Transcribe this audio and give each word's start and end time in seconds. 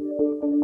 Thank 0.00 0.10
you. 0.10 0.57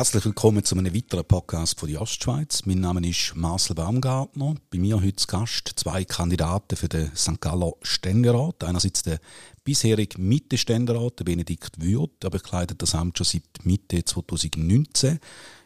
Herzlich 0.00 0.24
willkommen 0.24 0.64
zu 0.64 0.74
einem 0.78 0.94
weiteren 0.94 1.26
Podcast 1.26 1.78
von 1.78 1.86
der 1.90 2.00
Ostschweiz. 2.00 2.62
Mein 2.64 2.80
Name 2.80 3.06
ist 3.06 3.36
Marcel 3.36 3.76
Baumgartner. 3.76 4.54
Bei 4.70 4.78
mir 4.78 4.96
heute 4.96 5.16
zu 5.16 5.26
Gast 5.26 5.72
zwei 5.76 6.06
Kandidaten 6.06 6.74
für 6.74 6.88
den 6.88 7.14
St. 7.14 7.38
Galler 7.38 7.74
Ständerat. 7.82 8.64
Einerseits 8.64 9.02
der 9.02 9.20
bisherige 9.62 10.18
Mitte-Ständerat, 10.18 11.16
Benedikt 11.16 11.82
Würth. 11.82 12.24
Er 12.24 12.30
bekleidet 12.30 12.80
das 12.80 12.94
Amt 12.94 13.18
schon 13.18 13.26
seit 13.26 13.66
Mitte 13.66 14.02
2019. 14.02 15.18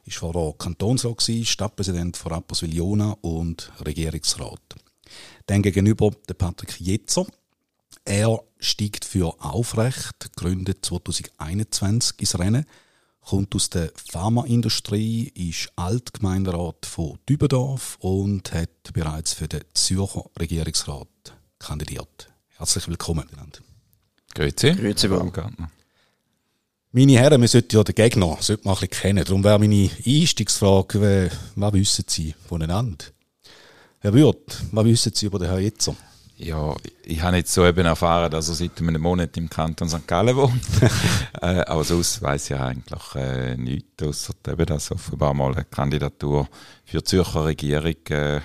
Ist 0.04 0.16
vorher 0.16 0.52
Kantonsrat, 0.58 1.22
Stadtpräsident 1.44 2.16
von 2.16 2.32
Rapperswil-Jona 2.32 3.16
und 3.20 3.70
Regierungsrat. 3.86 4.58
Dann 5.46 5.62
gegenüber 5.62 6.10
der 6.28 6.34
Patrick 6.34 6.80
Jetzer. 6.80 7.24
Er 8.04 8.42
steigt 8.58 9.04
für 9.04 9.32
Aufrecht, 9.38 10.34
gründet 10.34 10.84
2021 10.84 12.18
ins 12.18 12.36
Rennen 12.36 12.66
kommt 13.24 13.54
aus 13.54 13.70
der 13.70 13.90
Pharmaindustrie, 14.10 15.32
ist 15.34 15.70
Altgemeinderat 15.76 16.86
von 16.86 17.18
Dübendorf 17.28 17.96
und 18.00 18.52
hat 18.52 18.92
bereits 18.92 19.32
für 19.32 19.48
den 19.48 19.62
Zürcher 19.72 20.24
Regierungsrat 20.38 21.08
kandidiert. 21.58 22.28
Herzlich 22.56 22.86
willkommen. 22.88 23.24
Grüezi. 24.34 24.72
Grüezi, 24.72 25.08
Baumgartner. 25.08 25.70
Meine 26.92 27.18
Herren, 27.18 27.40
wir 27.40 27.48
sollten 27.48 27.74
ja 27.74 27.82
den 27.82 27.94
Gegner 27.94 28.36
sollte 28.40 28.64
man 28.64 28.74
ein 28.74 28.80
bisschen 28.80 29.00
kennen. 29.02 29.24
Darum 29.24 29.42
wäre 29.42 29.58
meine 29.58 29.90
Einstiegsfrage, 30.06 31.30
was 31.56 31.72
wissen 31.72 32.04
Sie 32.06 32.34
voneinander? 32.46 33.06
Herr 34.00 34.12
Würth, 34.12 34.62
was 34.70 34.84
wissen 34.84 35.12
Sie 35.14 35.26
über 35.26 35.38
den 35.38 35.48
Herrn 35.48 35.62
Jetzer? 35.62 35.96
Ja, 36.36 36.74
ich 37.04 37.22
habe 37.22 37.36
jetzt 37.36 37.52
so 37.52 37.64
eben 37.64 37.86
erfahren, 37.86 38.30
dass 38.30 38.48
er 38.48 38.54
seit 38.54 38.80
einem 38.80 39.00
Monat 39.00 39.36
im 39.36 39.48
Kanton 39.48 39.88
St. 39.88 40.06
Gallen 40.06 40.34
wohnt. 40.34 40.60
äh, 41.40 41.60
aber 41.60 41.84
sonst 41.84 42.20
weiß 42.20 42.50
ich 42.50 42.56
eigentlich 42.56 43.14
äh, 43.14 43.56
nichts, 43.56 44.02
außer 44.02 44.34
eben, 44.48 44.66
dass 44.66 44.90
offenbar 44.90 45.32
mal 45.32 45.54
eine 45.54 45.64
Kandidatur 45.64 46.48
für 46.84 46.98
die 46.98 47.04
Zürcher 47.04 47.44
Regierung 47.44 47.94
äh, 48.08 48.40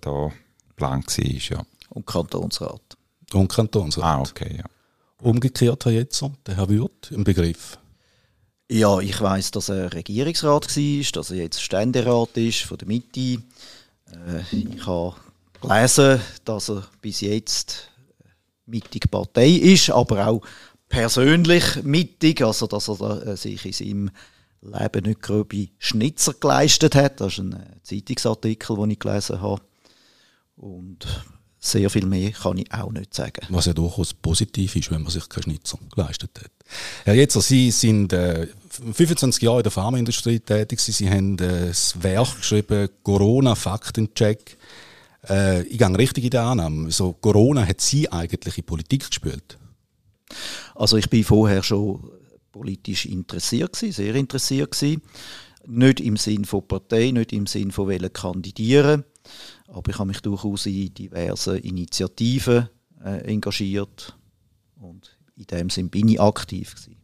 da 0.00 0.30
plan 0.76 1.02
war. 1.02 1.24
Ja. 1.24 1.64
Und 1.88 2.06
Kantonsrat. 2.06 2.82
Und 3.32 3.48
Kantonsrat. 3.48 4.04
Ah, 4.04 4.20
okay, 4.20 4.58
ja. 4.58 4.64
Umgekehrt, 5.22 5.84
Herr 5.84 5.92
Jetzer, 5.92 6.32
der 6.46 6.56
Herr 6.56 6.68
Würth, 6.68 7.10
im 7.10 7.24
Begriff. 7.24 7.78
Ja, 8.70 9.00
ich 9.00 9.20
weiß, 9.20 9.50
dass 9.50 9.68
er 9.68 9.92
Regierungsrat 9.92 10.76
war, 10.76 11.12
dass 11.12 11.30
er 11.30 11.36
jetzt 11.38 11.62
Ständerat 11.62 12.36
ist 12.36 12.62
von 12.62 12.78
der 12.78 12.86
Mitte. 12.86 13.20
Äh, 13.20 14.42
ich 14.52 14.86
habe 14.86 15.16
gelesen, 15.60 16.20
dass 16.44 16.70
er 16.70 16.84
bis 17.00 17.20
jetzt 17.20 17.88
mittig 18.66 19.10
Partei 19.10 19.48
ist, 19.48 19.90
aber 19.90 20.26
auch 20.28 20.42
persönlich 20.88 21.82
mittig, 21.82 22.42
also 22.42 22.66
dass 22.66 22.88
er 22.88 23.26
äh, 23.26 23.36
sich 23.36 23.64
in 23.64 23.72
seinem 23.72 24.10
Leben 24.62 25.06
nicht 25.06 25.22
grobe 25.22 25.68
Schnitzer 25.78 26.34
geleistet 26.34 26.94
hat. 26.94 27.20
Das 27.20 27.34
ist 27.34 27.38
ein 27.38 27.52
äh, 27.54 27.82
Zeitungsartikel, 27.82 28.76
den 28.76 28.90
ich 28.90 28.98
gelesen 28.98 29.40
habe. 29.40 29.62
Und 30.56 31.06
sehr 31.58 31.90
viel 31.90 32.06
mehr 32.06 32.32
kann 32.32 32.58
ich 32.58 32.72
auch 32.72 32.90
nicht 32.90 33.14
sagen. 33.14 33.46
Was 33.50 33.66
ja 33.66 33.72
durchaus 33.72 34.14
positiv 34.14 34.76
ist, 34.76 34.90
wenn 34.90 35.02
man 35.02 35.12
sich 35.12 35.28
keinen 35.28 35.44
Schnitzer 35.44 35.78
geleistet 35.94 36.30
hat. 36.38 36.50
Herr 37.04 37.14
Jetzer, 37.14 37.40
Sie 37.40 37.70
sind 37.70 38.12
äh, 38.12 38.48
25 38.92 39.42
Jahre 39.42 39.58
in 39.58 39.62
der 39.64 39.72
Pharmaindustrie 39.72 40.40
tätig. 40.40 40.80
Sie, 40.80 40.92
Sie 40.92 41.10
haben 41.10 41.38
äh, 41.38 41.68
das 41.68 42.02
Werk 42.02 42.36
geschrieben, 42.38 42.88
Corona-Faktencheck. 43.02 44.58
Äh, 45.28 45.62
ich 45.62 45.78
gehe 45.78 45.98
richtig 45.98 46.24
in 46.24 46.30
der 46.30 46.42
Annahme. 46.42 46.90
So, 46.90 47.12
Corona 47.12 47.66
hat 47.66 47.80
Sie 47.80 48.10
eigentlich 48.10 48.58
in 48.58 48.64
Politik 48.64 49.08
gespielt? 49.08 49.58
Also 50.74 50.96
ich 50.96 51.10
bin 51.10 51.24
vorher 51.24 51.62
schon 51.62 52.10
politisch 52.52 53.06
interessiert 53.06 53.74
gewesen, 53.74 53.92
sehr 53.92 54.14
interessiert 54.14 54.70
gewesen. 54.70 55.02
Nicht 55.66 56.00
im 56.00 56.16
Sinn 56.16 56.44
von 56.44 56.66
Partei, 56.66 57.10
nicht 57.10 57.32
im 57.32 57.46
Sinn 57.46 57.70
von 57.70 57.86
wollen 57.88 58.12
kandidieren, 58.12 59.04
aber 59.68 59.90
ich 59.90 59.98
habe 59.98 60.08
mich 60.08 60.20
durchaus 60.20 60.66
in 60.66 60.92
diversen 60.94 61.56
Initiativen 61.58 62.68
äh, 63.04 63.20
engagiert 63.30 64.16
und 64.80 65.18
in 65.36 65.46
dem 65.46 65.70
Sinn 65.70 65.90
bin 65.90 66.08
ich 66.08 66.20
aktiv 66.20 66.74
gewesen 66.74 66.96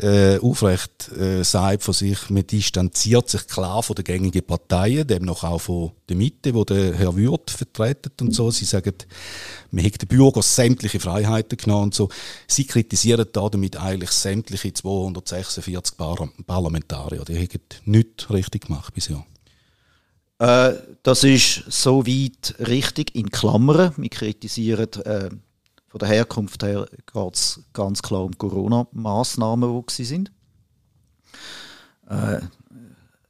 äh, 0.00 0.38
aufrecht 0.38 1.10
äh, 1.12 1.42
sagt 1.42 1.82
von 1.82 1.94
sich, 1.94 2.30
man 2.30 2.46
distanziert 2.46 3.28
sich 3.28 3.46
klar 3.46 3.82
von 3.82 3.96
den 3.96 4.04
gängigen 4.04 4.44
Parteien, 4.44 5.06
demnach 5.06 5.42
auch 5.44 5.60
von 5.60 5.92
der 6.08 6.16
Mitte, 6.16 6.54
wo 6.54 6.64
der 6.64 6.94
Herr 6.94 7.16
Würth 7.16 7.50
vertreten 7.50 8.12
und 8.20 8.34
so. 8.34 8.50
Sie 8.50 8.64
sagen, 8.64 8.94
man 9.70 9.84
hat 9.84 10.00
den 10.00 10.08
Bürger 10.08 10.42
sämtliche 10.42 11.00
Freiheiten 11.00 11.58
genommen 11.58 11.84
und 11.84 11.94
so. 11.94 12.08
Sie 12.46 12.64
kritisieren 12.64 13.26
da 13.32 13.48
damit 13.48 13.76
eigentlich 13.76 14.10
sämtliche 14.10 14.72
246 14.72 15.96
Par 15.96 16.28
Parlamentarier. 16.46 17.24
Die 17.24 17.36
haben 17.36 17.60
nichts 17.84 18.30
richtig 18.30 18.66
gemacht 18.66 18.94
bisher. 18.94 19.24
Äh, 20.38 20.74
das 21.02 21.24
ist 21.24 21.64
soweit 21.68 22.54
richtig 22.60 23.14
in 23.14 23.30
Klammern. 23.30 23.92
Wir 23.96 24.10
kritisieren 24.10 24.88
äh, 25.04 25.30
von 25.88 25.98
der 25.98 26.08
Herkunft 26.08 26.62
her 26.62 26.86
geht 26.90 27.34
es 27.34 27.60
ganz 27.72 28.02
klar 28.02 28.24
um 28.24 28.36
Corona-Massnahmen, 28.36 29.84
die 29.96 30.04
sind. 30.04 30.30
Äh, 32.08 32.40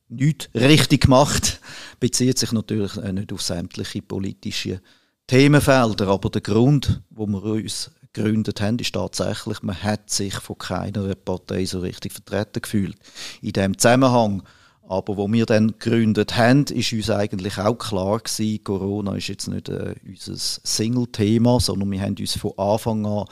nichts 0.09 0.49
richtig 0.55 1.03
gemacht, 1.03 1.61
bezieht 2.01 2.39
sich 2.39 2.53
natürlich 2.53 2.97
nicht 2.97 3.33
auf 3.33 3.43
sämtliche 3.43 4.03
politische 4.03 4.81
Themenfelder, 5.27 6.09
aber 6.09 6.31
der 6.31 6.41
Grund, 6.41 7.03
wo 7.11 7.27
wir 7.27 7.43
uns 7.43 7.91
gegründet 8.13 8.61
haben, 8.61 8.79
ist 8.79 8.95
tatsächlich, 8.95 9.63
man 9.63 9.81
hat 9.83 10.11
sich 10.11 10.35
von 10.35 10.59
keiner 10.59 11.15
Partei 11.15 11.65
so 11.65 11.81
richtig 11.81 12.13
vertreten 12.13 12.63
gefühlt. 12.63 12.97
In 13.43 13.53
dem 13.53 13.79
Zusammenhang 13.79 14.43
aber 14.89 15.19
wo 15.19 15.31
wir 15.31 15.45
dann 15.45 15.73
gegründet 15.79 16.39
haben, 16.39 16.65
ist 16.65 16.95
uns 16.95 17.11
eigentlich 17.11 17.59
auch 17.59 17.75
klar 17.75 18.21
gewesen, 18.21 18.65
Corona 18.65 19.17
ist 19.17 19.29
jetzt 19.29 19.47
nicht 19.47 19.69
äh, 19.69 19.95
unser 20.03 20.35
Single-Thema, 20.37 21.61
sondern 21.61 21.91
wir 21.91 22.01
haben 22.01 22.17
uns 22.19 22.39
von 22.39 22.53
Anfang 22.57 23.05
an 23.05 23.27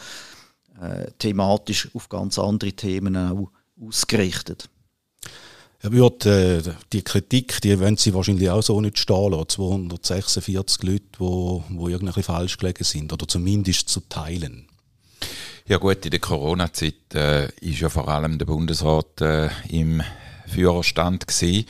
äh, 0.83 1.11
thematisch 1.19 1.89
auf 1.95 2.11
ganz 2.11 2.39
andere 2.39 2.73
Themen 2.73 3.17
auch 3.17 3.51
ausgerichtet. 3.81 4.69
Er 5.81 5.93
wird 5.93 6.27
äh, 6.27 6.61
die 6.93 7.03
Kritik, 7.03 7.63
die 7.63 7.81
wollen 7.81 7.97
Sie 7.97 8.13
wahrscheinlich 8.13 8.51
auch 8.51 8.63
so 8.63 8.79
nicht 8.83 8.99
stehen 8.99 9.33
lassen. 9.33 9.49
246 9.49 10.83
Leute, 10.83 11.01
die 11.15 11.21
wo, 11.21 11.65
wo 11.71 11.89
irgendwie 11.89 12.23
falsch 12.23 12.59
gelegen 12.59 12.85
sind 12.85 13.15
oder 13.15 13.27
zumindest 13.27 13.89
zu 13.89 14.01
teilen. 14.01 14.69
Ja 15.67 15.79
gut, 15.79 16.05
in 16.05 16.11
der 16.11 16.21
Corona-Zeit 16.21 17.15
äh, 17.15 17.47
ist 17.63 17.81
ja 17.81 17.89
vor 17.89 18.09
allem 18.09 18.37
der 18.37 18.45
Bundesrat 18.45 19.23
äh, 19.23 19.49
im 19.71 20.03
Führerstand 20.47 21.27
gewesen. 21.27 21.67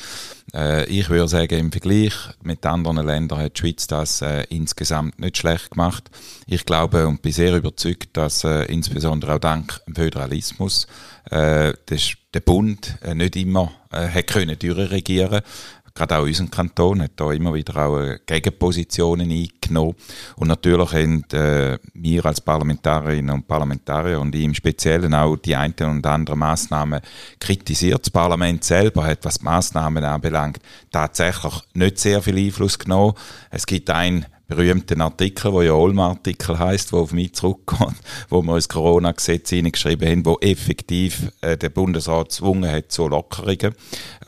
Äh, 0.54 0.86
ich 0.86 1.08
würde 1.08 1.28
sagen, 1.28 1.58
im 1.58 1.72
Vergleich 1.72 2.14
mit 2.42 2.64
anderen 2.64 3.04
Ländern 3.04 3.40
hat 3.40 3.56
die 3.56 3.60
Schweiz 3.60 3.86
das 3.86 4.22
äh, 4.22 4.44
insgesamt 4.48 5.18
nicht 5.18 5.38
schlecht 5.38 5.72
gemacht. 5.72 6.10
Ich 6.46 6.64
glaube 6.64 7.06
und 7.06 7.22
bin 7.22 7.32
sehr 7.32 7.56
überzeugt, 7.56 8.16
dass 8.16 8.44
äh, 8.44 8.64
insbesondere 8.64 9.34
auch 9.34 9.38
dank 9.40 9.80
dem 9.86 9.94
Föderalismus 9.94 10.86
äh, 11.30 11.72
der 12.34 12.40
Bund 12.40 12.98
äh, 13.02 13.14
nicht 13.14 13.36
immer 13.36 13.72
äh, 13.90 14.08
hat 14.08 14.26
können 14.28 14.58
durchregieren 14.58 15.42
gerade 15.96 16.18
auch 16.18 16.24
unser 16.24 16.46
Kanton 16.46 17.02
hat 17.02 17.12
da 17.16 17.32
immer 17.32 17.54
wieder 17.54 17.86
auch 17.86 17.98
äh, 17.98 18.18
Gegenpositionen 18.24 19.30
eingenommen. 19.30 19.94
Und 20.36 20.48
natürlich 20.48 20.92
haben 20.92 21.24
äh, 21.32 21.78
wir 21.94 22.26
als 22.26 22.40
Parlamentarierinnen 22.40 23.34
und 23.34 23.48
Parlamentarier 23.48 24.20
und 24.20 24.34
ich 24.34 24.44
im 24.44 24.54
Speziellen 24.54 25.14
auch 25.14 25.36
die 25.36 25.56
einen 25.56 25.74
und 25.80 26.06
anderen 26.06 26.38
Massnahmen 26.38 27.00
kritisiert. 27.40 28.00
Das 28.02 28.10
Parlament 28.10 28.62
selber 28.62 29.04
hat, 29.04 29.24
was 29.24 29.38
die 29.38 29.44
Massnahmen 29.44 30.04
anbelangt, 30.04 30.60
tatsächlich 30.92 31.54
nicht 31.74 31.98
sehr 31.98 32.22
viel 32.22 32.38
Einfluss 32.38 32.78
genommen. 32.78 33.14
Es 33.50 33.66
gibt 33.66 33.90
ein 33.90 34.26
berühmten 34.48 35.00
Artikel, 35.00 35.52
wo 35.52 35.62
ja 35.62 35.72
Olma-Artikel 35.72 36.58
heißt, 36.58 36.92
wo 36.92 37.00
auf 37.00 37.12
mich 37.12 37.34
zurückkommt, 37.34 37.96
wo 38.28 38.42
wir 38.42 38.54
ins 38.54 38.68
Corona-Gesetz 38.68 39.50
hineingeschrieben 39.50 40.08
haben, 40.08 40.26
wo 40.26 40.38
effektiv 40.40 41.32
äh, 41.40 41.56
der 41.56 41.70
Bundesrat 41.70 42.28
gezwungen 42.28 42.70
hat 42.70 42.92
zu 42.92 43.08
Lockerungen, 43.08 43.74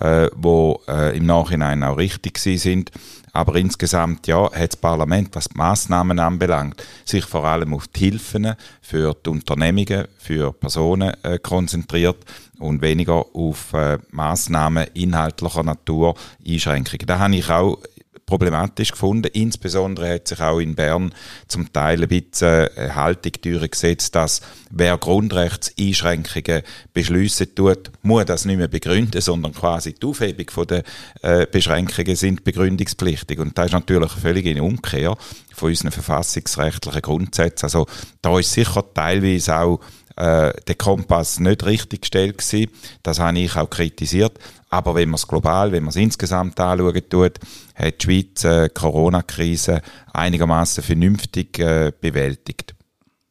äh, 0.01 0.29
wo 0.35 0.81
äh, 0.89 1.17
im 1.17 1.27
Nachhinein 1.27 1.83
auch 1.83 1.99
richtig 1.99 2.39
sind. 2.39 2.91
Aber 3.33 3.55
insgesamt 3.57 4.27
ja, 4.27 4.51
hat 4.53 4.73
das 4.73 4.77
Parlament, 4.77 5.29
was 5.35 5.49
die 5.49 5.59
Massnahmen 5.59 6.19
anbelangt, 6.19 6.83
sich 7.05 7.25
vor 7.25 7.45
allem 7.45 7.75
auf 7.75 7.87
die 7.87 8.11
Hilfen 8.11 8.55
für 8.81 9.15
die 9.15 9.31
Unternehmungen, 9.31 10.09
für 10.19 10.53
Personen 10.53 11.13
äh, 11.23 11.39
konzentriert 11.39 12.17
und 12.59 12.83
weniger 12.83 13.25
auf 13.35 13.73
äh, 13.75 13.99
Massnahmen 14.11 14.87
inhaltlicher 14.95 15.63
Natur, 15.63 16.15
Einschränkungen. 16.45 17.07
Da 17.07 17.19
habe 17.21 17.37
ich 17.37 17.49
auch 17.49 17.79
problematisch 18.29 18.93
gefunden. 18.93 19.31
Insbesondere 19.33 20.15
hat 20.15 20.29
sich 20.29 20.41
auch 20.41 20.61
in 20.61 20.75
Bern 20.75 21.15
zum 21.49 21.73
Teil 21.73 22.03
ein 22.03 22.09
bisschen 22.09 22.69
eine 22.77 22.95
Haltung 22.95 23.33
durchgesetzt, 23.41 24.15
dass 24.15 24.43
wer 24.71 24.99
Grundrechtseinschränkungen 24.99 26.63
beschließen 26.93 27.55
tut, 27.55 27.91
muss 28.03 28.27
das 28.27 28.45
nicht 28.45 28.59
mehr 28.59 28.69
begründen, 28.69 29.21
sondern 29.21 29.55
quasi 29.55 29.95
die 29.95 30.07
Aufhebung 30.07 30.51
von 30.51 30.67
der 30.67 30.83
äh, 31.23 31.47
Beschränkungen 31.51 32.17
sind 32.17 32.45
begründungspflichtig. 32.45 33.39
Und 33.39 33.57
das 33.57 33.67
ist 33.67 33.73
natürlich 33.73 34.13
völlig 34.13 34.45
in 34.47 34.61
Umkehr 34.61 35.17
von 35.55 35.71
unseren 35.71 35.91
verfassungsrechtlichen 35.91 37.03
Grundsätzen. 37.03 37.65
Also 37.67 37.87
da 38.21 38.39
ist 38.39 38.53
sicher 38.53 38.85
teilweise 38.95 39.57
auch 39.57 39.81
äh, 40.19 40.53
der 40.67 40.75
Kompass 40.75 41.39
nicht 41.39 41.65
richtig 41.65 42.03
gestellt 42.03 42.39
gewesen. 42.39 42.71
Das 43.03 43.21
habe 43.21 43.39
ich 43.39 43.57
auch 43.57 43.71
kritisiert. 43.71 44.39
Aber 44.69 44.95
wenn 44.95 45.09
man 45.09 45.15
es 45.15 45.27
global, 45.27 45.73
wenn 45.73 45.85
man 45.85 45.91
es 45.91 45.97
insgesamt 45.97 46.59
anschauen 46.61 47.09
tut, 47.09 47.39
hat 47.75 48.03
die 48.03 48.05
Schweiz 48.05 48.45
äh, 48.45 48.69
Corona-Krise 48.69 49.81
einigermaßen 50.13 50.83
vernünftig 50.83 51.59
äh, 51.59 51.93
bewältigt. 52.01 52.75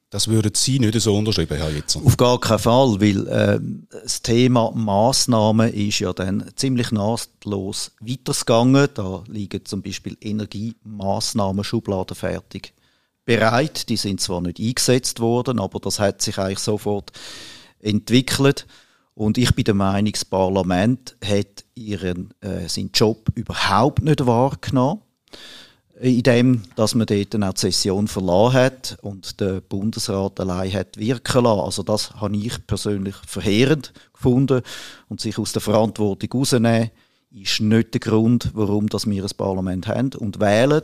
Das 0.09 0.29
würden 0.29 0.53
Sie 0.55 0.79
nicht 0.79 0.99
so 1.01 1.17
unterschreiben, 1.17 1.57
Herr 1.57 1.69
Jetzer? 1.69 1.99
Auf 2.03 2.15
gar 2.15 2.39
keinen 2.39 2.59
Fall, 2.59 3.01
weil 3.01 3.27
äh, 3.27 3.59
das 3.91 4.21
Thema 4.21 4.71
Massnahmen 4.71 5.73
ist 5.73 5.99
ja 5.99 6.13
dann 6.13 6.49
ziemlich 6.55 6.93
nahtlos 6.93 7.91
weitergegangen. 7.99 8.87
Da 8.93 9.23
liegen 9.27 9.65
zum 9.65 9.81
Beispiel 9.81 10.15
Energiemaßnahmen 10.21 11.65
Schubladen 11.65 12.15
fertig 12.15 12.73
bereit. 13.27 13.89
Die 13.89 13.97
sind 13.97 14.19
zwar 14.21 14.41
nicht 14.41 14.59
eingesetzt 14.59 15.19
worden, 15.19 15.59
aber 15.59 15.79
das 15.79 15.99
hat 15.99 16.23
sich 16.23 16.39
eigentlich 16.39 16.59
sofort 16.59 17.11
entwickelt. 17.79 18.65
Und 19.13 19.37
ich 19.37 19.53
bin 19.53 19.65
der 19.65 19.73
Meinung, 19.73 20.13
das 20.13 20.25
Parlament 20.25 21.15
hat 21.23 21.65
ihren, 21.75 22.33
äh, 22.41 22.67
seinen 22.67 22.91
Job 22.93 23.29
überhaupt 23.35 24.01
nicht 24.01 24.25
wahrgenommen. 24.25 25.01
In 25.99 26.21
dem, 26.21 26.61
dass 26.75 26.93
man 26.93 27.07
dort 27.07 27.33
die 27.33 27.51
Session 27.55 28.07
verlassen 28.07 28.53
hat 28.53 28.97
und 29.01 29.39
der 29.39 29.61
Bundesrat 29.61 30.39
allein 30.39 30.71
hat 30.71 30.97
wirken 30.97 31.43
lassen. 31.43 31.59
Also 31.61 31.81
das 31.83 32.11
habe 32.11 32.37
ich 32.37 32.65
persönlich 32.67 33.15
verheerend 33.25 33.93
gefunden. 34.13 34.61
Und 35.09 35.19
sich 35.19 35.39
aus 35.39 35.53
der 35.53 35.61
Verantwortung 35.61 36.29
rausnehmen, 36.39 36.91
ist 37.31 37.59
nicht 37.59 37.93
der 37.93 37.99
Grund, 37.99 38.51
warum 38.53 38.87
wir 38.91 39.23
ein 39.23 39.37
Parlament 39.37 39.87
haben 39.87 40.13
und 40.13 40.39
wählen. 40.39 40.83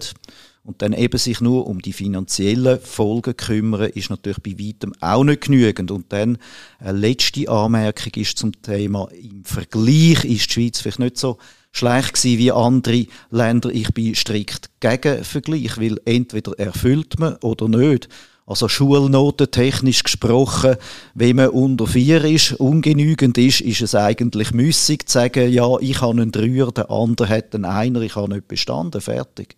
Und 0.66 0.82
dann 0.82 0.94
eben 0.94 1.18
sich 1.18 1.42
nur 1.42 1.68
um 1.68 1.82
die 1.82 1.92
finanziellen 1.92 2.80
Folgen 2.80 3.36
kümmern, 3.36 3.90
ist 3.90 4.10
natürlich 4.10 4.42
bei 4.42 4.58
weitem 4.58 4.94
auch 5.02 5.26
nicht 5.26 5.42
genügend. 5.42 5.92
Und 5.92 6.14
dann 6.14 6.38
eine 6.80 6.98
letzte 6.98 7.50
Anmerkung 7.50 8.14
ist 8.16 8.38
zum 8.38 8.62
Thema, 8.62 9.10
im 9.12 9.44
Vergleich 9.44 10.24
ist 10.24 10.48
die 10.48 10.54
Schweiz 10.54 10.80
vielleicht 10.80 11.00
nicht 11.00 11.18
so 11.18 11.38
schlecht 11.74 12.14
gewesen 12.14 12.38
wie 12.38 12.52
andere 12.54 13.08
Länder. 13.30 13.72
Ich 13.72 13.94
bin 13.94 14.16
strikt 14.16 14.70
gegen 14.80 15.26
Vergleich, 15.26 15.78
weil 15.80 16.00
entweder 16.06 16.58
erfüllt 16.58 17.20
man 17.20 17.36
oder 17.38 17.68
nicht. 17.68 18.08
Also 18.46 18.70
Schulnoten 18.70 19.52
technisch 19.52 20.04
gesprochen, 20.04 20.76
wenn 21.14 21.38
man 21.38 21.50
unter 21.50 21.88
vier 21.88 22.24
ist, 22.26 22.54
ungenügend 22.54 23.38
ist, 23.38 23.62
ist 23.62 23.82
es 23.82 23.96
eigentlich 23.96 24.54
müßig 24.54 25.08
zu 25.08 25.14
sagen, 25.14 25.52
ja, 25.52 25.78
ich 25.80 26.02
habe 26.02 26.22
einen 26.22 26.32
Dreier, 26.32 26.72
der 26.72 26.90
andere 26.90 27.30
hat 27.30 27.56
einen 27.56 27.66
Einer, 27.66 28.02
ich 28.02 28.16
habe 28.16 28.34
nicht 28.34 28.48
bestanden, 28.48 29.02
fertig. 29.02 29.56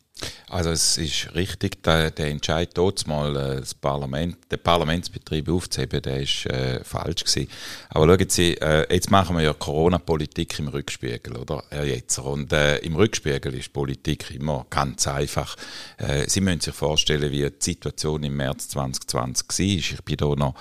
Also 0.50 0.70
es 0.70 0.98
ist 0.98 1.34
richtig, 1.36 1.84
der, 1.84 2.12
der 2.12 2.28
Entscheid 2.28 2.70
dort 2.74 3.06
mal 3.08 3.36
äh, 3.36 3.60
das 3.60 3.74
Parlament, 3.74 4.38
den 4.52 4.60
Parlamentsbetrieb 4.60 5.50
aufzuheben, 5.50 6.02
der 6.02 6.22
ist 6.22 6.46
äh, 6.46 6.84
falsch 6.84 7.24
gewesen. 7.24 7.50
Aber 7.90 8.06
schauen 8.06 8.30
Sie, 8.30 8.54
äh, 8.58 8.94
jetzt 8.94 9.12
machen 9.12 9.38
wir 9.38 9.44
ja 9.44 9.54
Corona-Politik 9.54 10.60
im 10.60 10.68
Rückspiegel, 10.68 11.38
oder, 11.38 11.64
Herr 11.70 11.86
Jetzer? 11.86 12.26
Und 12.26 12.54
äh, 12.54 12.78
im 12.78 12.96
Rückspiegel 12.96 13.54
ist 13.56 13.74
Politik 13.74 14.32
immer 14.32 14.66
ganz 14.70 15.08
einfach. 15.08 15.56
Äh, 15.98 16.30
Sie 16.30 16.42
müssen 16.42 16.62
sich 16.62 16.76
vorstellen, 16.76 17.32
wie 17.32 17.50
die 17.50 17.54
Situation 17.60 18.24
im 18.24 18.36
März 18.36 18.70
2020 18.70 19.48
war. 19.48 19.66
Ich 19.66 20.04
bin 20.04 20.18
da 20.18 20.36
noch 20.36 20.56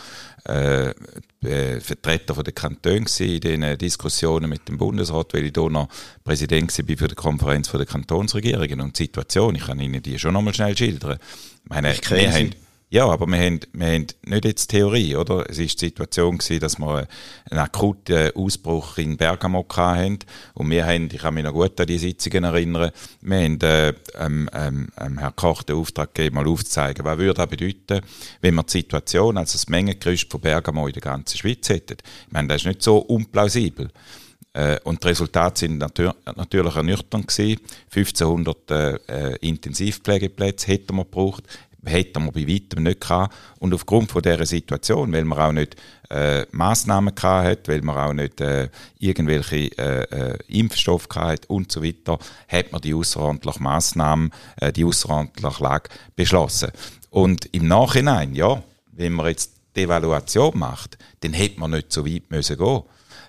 äh, 1.46 1.80
Vertreter 1.80 2.42
der 2.42 2.52
Kantone 2.52 3.04
in 3.20 3.40
den 3.40 3.78
Diskussionen 3.78 4.48
mit 4.50 4.68
dem 4.68 4.78
Bundesrat, 4.78 5.34
weil 5.34 5.44
ich 5.46 5.52
da 5.52 5.68
noch 5.68 5.88
Präsident 6.22 6.76
war 6.76 6.96
für 6.96 7.08
die 7.08 7.14
Konferenz 7.14 7.70
der 7.70 7.86
Kantonsregierungen 7.86 8.80
und 8.80 8.98
die 8.98 9.04
Situation, 9.04 9.54
ich 9.54 9.66
kann 9.66 9.80
Ihnen 9.80 10.02
die 10.02 10.18
schon 10.18 10.34
nochmal 10.34 10.54
schnell 10.54 10.76
schildern. 10.76 11.18
Meine, 11.64 11.92
ich 11.92 12.10
wir 12.10 12.32
haben, 12.32 12.50
ja, 12.94 13.08
aber 13.08 13.26
wir 13.26 13.38
haben, 13.38 13.58
wir 13.72 13.86
haben 13.88 14.06
nicht 14.24 14.44
jetzt 14.44 14.68
Theorie, 14.68 15.16
oder? 15.16 15.50
Es 15.50 15.58
ist 15.58 15.80
die 15.80 15.86
Situation 15.86 16.38
gewesen, 16.38 16.60
dass 16.60 16.78
wir 16.78 17.08
einen 17.50 17.58
akuten 17.58 18.30
Ausbruch 18.36 18.98
in 18.98 19.16
Bergamo 19.16 19.66
hatten. 19.68 20.20
Und 20.54 20.70
wir 20.70 20.86
haben, 20.86 21.08
ich 21.12 21.20
kann 21.20 21.34
mich 21.34 21.42
noch 21.42 21.52
gut 21.52 21.80
an 21.80 21.88
die 21.88 21.98
Sitzungen 21.98 22.44
erinnern, 22.44 22.92
wir 23.20 23.36
haben 23.36 23.60
äh, 23.62 23.88
ähm, 24.16 24.48
ähm, 24.52 24.88
ähm, 24.96 25.18
Herrn 25.18 25.34
Koch 25.34 25.64
den 25.64 25.74
Auftrag 25.74 26.14
gegeben, 26.14 26.36
mal 26.36 26.46
aufzuzeigen, 26.46 27.04
was 27.04 27.18
würde 27.18 27.34
das 27.34 27.48
bedeuten, 27.48 28.00
wenn 28.40 28.54
wir 28.54 28.62
die 28.62 28.70
Situation, 28.70 29.38
also 29.38 29.54
das 29.54 29.68
Mengengerüst 29.68 30.30
von 30.30 30.40
Bergamo 30.40 30.86
in 30.86 30.92
der 30.92 31.02
ganzen 31.02 31.36
Schweiz 31.36 31.68
hätten. 31.68 31.96
Ich 31.98 32.32
meine, 32.32 32.46
das 32.46 32.58
ist 32.58 32.66
nicht 32.66 32.82
so 32.82 32.98
unplausibel. 32.98 33.90
Äh, 34.52 34.78
und 34.84 35.02
die 35.02 35.08
Resultate 35.08 35.58
sind 35.58 35.78
natür 35.78 36.14
natürlich 36.36 36.76
ernüchternd 36.76 37.26
gewesen. 37.26 37.60
1500 37.92 38.70
äh, 38.70 38.94
äh, 39.08 39.36
Intensivpflegeplätze 39.40 40.68
hätten 40.68 40.94
wir 40.94 41.02
gebraucht 41.02 41.42
hätten 41.86 42.24
wir 42.24 42.32
bei 42.32 42.46
weitem 42.46 42.82
nicht 42.82 43.00
gehabt. 43.00 43.34
Und 43.58 43.74
aufgrund 43.74 44.10
von 44.10 44.22
dieser 44.22 44.46
Situation, 44.46 45.12
weil 45.12 45.24
man 45.24 45.38
auch 45.38 45.52
nicht 45.52 45.76
äh, 46.10 46.46
Massnahmen 46.52 47.14
gehabt 47.14 47.46
hat, 47.46 47.68
weil 47.68 47.82
man 47.82 47.96
auch 47.96 48.12
nicht 48.12 48.40
äh, 48.40 48.68
irgendwelche 48.98 49.76
äh, 49.78 50.02
äh, 50.02 50.38
Impfstoffe 50.48 51.08
gehabt 51.08 51.30
hat 51.30 51.46
und 51.50 51.72
so 51.72 51.82
weiter, 51.82 52.18
hat 52.48 52.72
man 52.72 52.80
die 52.80 52.94
außerordentliche 52.94 53.62
Massnahmen, 53.62 54.30
äh, 54.60 54.72
die 54.72 54.84
außerordentliche 54.84 55.62
Lage 55.62 55.90
beschlossen. 56.16 56.70
Und 57.10 57.46
im 57.54 57.68
Nachhinein, 57.68 58.34
ja, 58.34 58.62
wenn 58.92 59.12
man 59.12 59.26
jetzt 59.26 59.52
die 59.76 59.82
Evaluation 59.82 60.58
macht, 60.58 60.98
dann 61.20 61.32
hätte 61.32 61.60
man 61.60 61.72
nicht 61.72 61.92
so 61.92 62.06
weit 62.06 62.30
müssen 62.30 62.56
gehen 62.56 62.82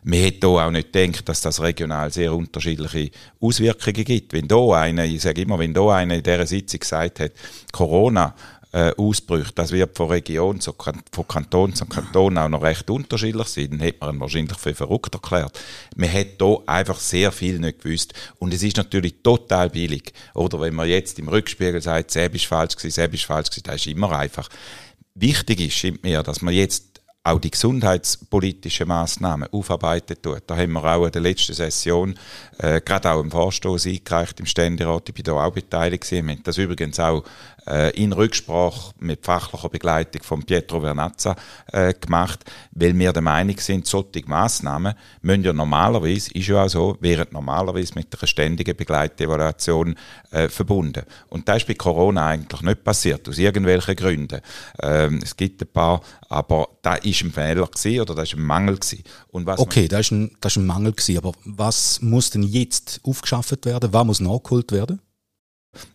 man 0.06 0.19
hätte 0.19 0.48
auch 0.48 0.69
nicht 0.69 0.94
gedacht, 0.94 1.28
dass 1.28 1.42
das 1.42 1.60
regional 1.60 2.13
sehr 2.13 2.31
unterschiedliche 2.31 3.10
Auswirkungen 3.42 4.06
gibt. 4.06 4.34
Wenn 4.34 4.48
da 4.48 4.57
einer, 4.74 5.04
ich 5.04 5.22
sage 5.22 5.42
immer, 5.42 5.57
wenn 5.57 5.74
da 5.74 5.96
einer 5.96 6.13
in 6.13 6.24
dieser 6.24 6.46
Sitzung 6.46 6.80
gesagt 6.80 7.19
hat, 7.19 7.31
Corona, 7.72 8.36
äh, 8.72 8.92
Ausbrüche, 8.98 9.52
das 9.56 9.72
wird 9.72 9.98
von 9.98 10.10
Region 10.10 10.60
zu 10.60 10.75
von 11.12 11.28
Kanton 11.28 11.74
zu 11.74 11.88
Kanton 11.88 12.38
auch 12.38 12.50
noch 12.50 12.62
recht 12.62 12.88
unterschiedlich 12.88 13.48
sein, 13.48 13.72
dann 13.72 13.80
hätte 13.80 14.06
man 14.06 14.16
ihn 14.16 14.19
wahrscheinlich 14.19 14.57
für 14.60 14.75
verrückt 14.75 15.16
erklärt. 15.16 15.60
Man 15.96 16.13
hat 16.13 16.28
hier 16.40 16.60
einfach 16.68 17.00
sehr 17.00 17.31
viel 17.31 17.57
nicht 17.57 17.81
gewusst 17.81 18.13
und 18.38 18.54
es 18.54 18.62
ist 18.62 18.78
natürlich 18.78 19.24
total 19.24 19.72
billig. 19.72 20.13
Oder 20.36 20.62
wenn 20.62 20.75
man 20.75 20.88
jetzt 20.88 21.18
im 21.18 21.30
Rückspiegel 21.30 21.81
sagt, 21.81 22.12
Seb 22.12 22.36
ist 22.36 22.46
falsch 22.46 22.75
gewesen, 22.75 22.94
Seb 22.94 23.13
ist 23.16 23.25
falsch 23.25 23.50
gewesen, 23.50 23.63
das 23.63 23.78
ist 23.78 23.88
immer 23.88 24.12
einfach. 24.12 24.50
Wichtig 25.16 25.62
ist, 25.62 25.78
stimmt 25.78 26.04
mir, 26.04 26.22
dass 26.22 26.44
man 26.44 26.54
jetzt 26.54 26.94
auch 27.25 27.39
die 27.39 27.50
gesundheitspolitischen 27.50 28.88
Maßnahmen 28.88 29.50
aufarbeitet 29.51 30.22
tut. 30.22 30.44
Da 30.45 30.56
haben 30.56 30.74
wir 30.74 30.83
auch 30.83 31.06
in 31.07 31.12
der 31.12 31.24
letzten 31.24 31.54
Session 31.54 32.18
äh, 32.60 32.80
gerade 32.81 33.12
auch 33.12 33.19
im 33.19 33.31
Vorstoß 33.31 33.88
eingereicht 33.88 34.39
im 34.39 34.45
Ständerat. 34.45 35.10
Ich 35.10 35.16
bin 35.16 35.24
da 35.24 35.33
auch 35.33 35.51
beteiligt 35.51 36.04
gewesen. 36.04 36.27
Wir 36.27 36.36
haben 36.36 36.44
das 36.44 36.57
übrigens 36.60 37.00
auch 37.00 37.24
in 37.95 38.14
Rücksprache 38.14 38.94
mit 39.00 39.26
fachlicher 39.26 39.69
Begleitung 39.69 40.22
von 40.24 40.44
Pietro 40.44 40.81
Vernazza 40.81 41.36
äh, 41.72 41.94
gemacht, 41.94 42.45
weil 42.72 42.98
wir 42.98 43.12
der 43.12 43.22
Meinung 43.22 43.57
sind, 43.57 43.88
solche 43.88 44.24
Massnahmen 44.28 44.94
müssen 45.22 45.44
ja 45.44 45.54
normalerweise, 45.54 46.31
ist 46.31 46.48
ja 46.48 46.64
auch 46.64 46.69
so, 46.69 46.98
wären 47.00 47.28
normalerweise 47.31 47.94
mit 47.95 48.16
einer 48.16 48.28
ständigen 48.28 48.76
Begleitevaluation 48.76 49.95
äh, 50.31 50.48
verbunden. 50.50 51.04
Und 51.30 51.48
das 51.48 51.57
ist 51.57 51.68
bei 51.68 51.74
Corona 51.74 52.28
eigentlich 52.28 52.62
nicht 52.62 52.84
passiert, 52.84 53.28
aus 53.28 53.38
irgendwelchen 53.38 53.95
Gründen. 53.95 54.42
Ähm, 54.81 55.19
es 55.24 55.36
gibt 55.36 55.62
ein 55.62 55.68
paar, 55.68 56.02
aber 56.30 56.68
da 56.81 56.95
ist 56.95 57.24
ein 57.24 57.31
Fehler 57.31 57.68
gewesen, 57.68 58.02
oder 58.02 58.16
da 58.16 58.24
ist 58.24 58.34
ein 58.34 58.42
Mangel 58.42 58.76
gewesen. 58.76 59.04
Und 59.30 59.45
was 59.45 59.60
okay, 59.60 59.88
da 59.88 60.00
ist 60.00 60.12
ein, 60.12 60.31
das 60.42 60.54
ist 60.54 60.57
ein 60.57 60.66
Mangel 60.66 60.94
gewesen, 60.94 61.18
aber 61.18 61.34
was 61.44 62.02
muss 62.02 62.30
denn 62.30 62.44
jetzt 62.44 63.02
aufgeschafft 63.04 63.66
werden? 63.66 63.92
Was 63.92 64.06
muss 64.06 64.19
nachgeholt 64.19 64.72
werden? 64.72 65.02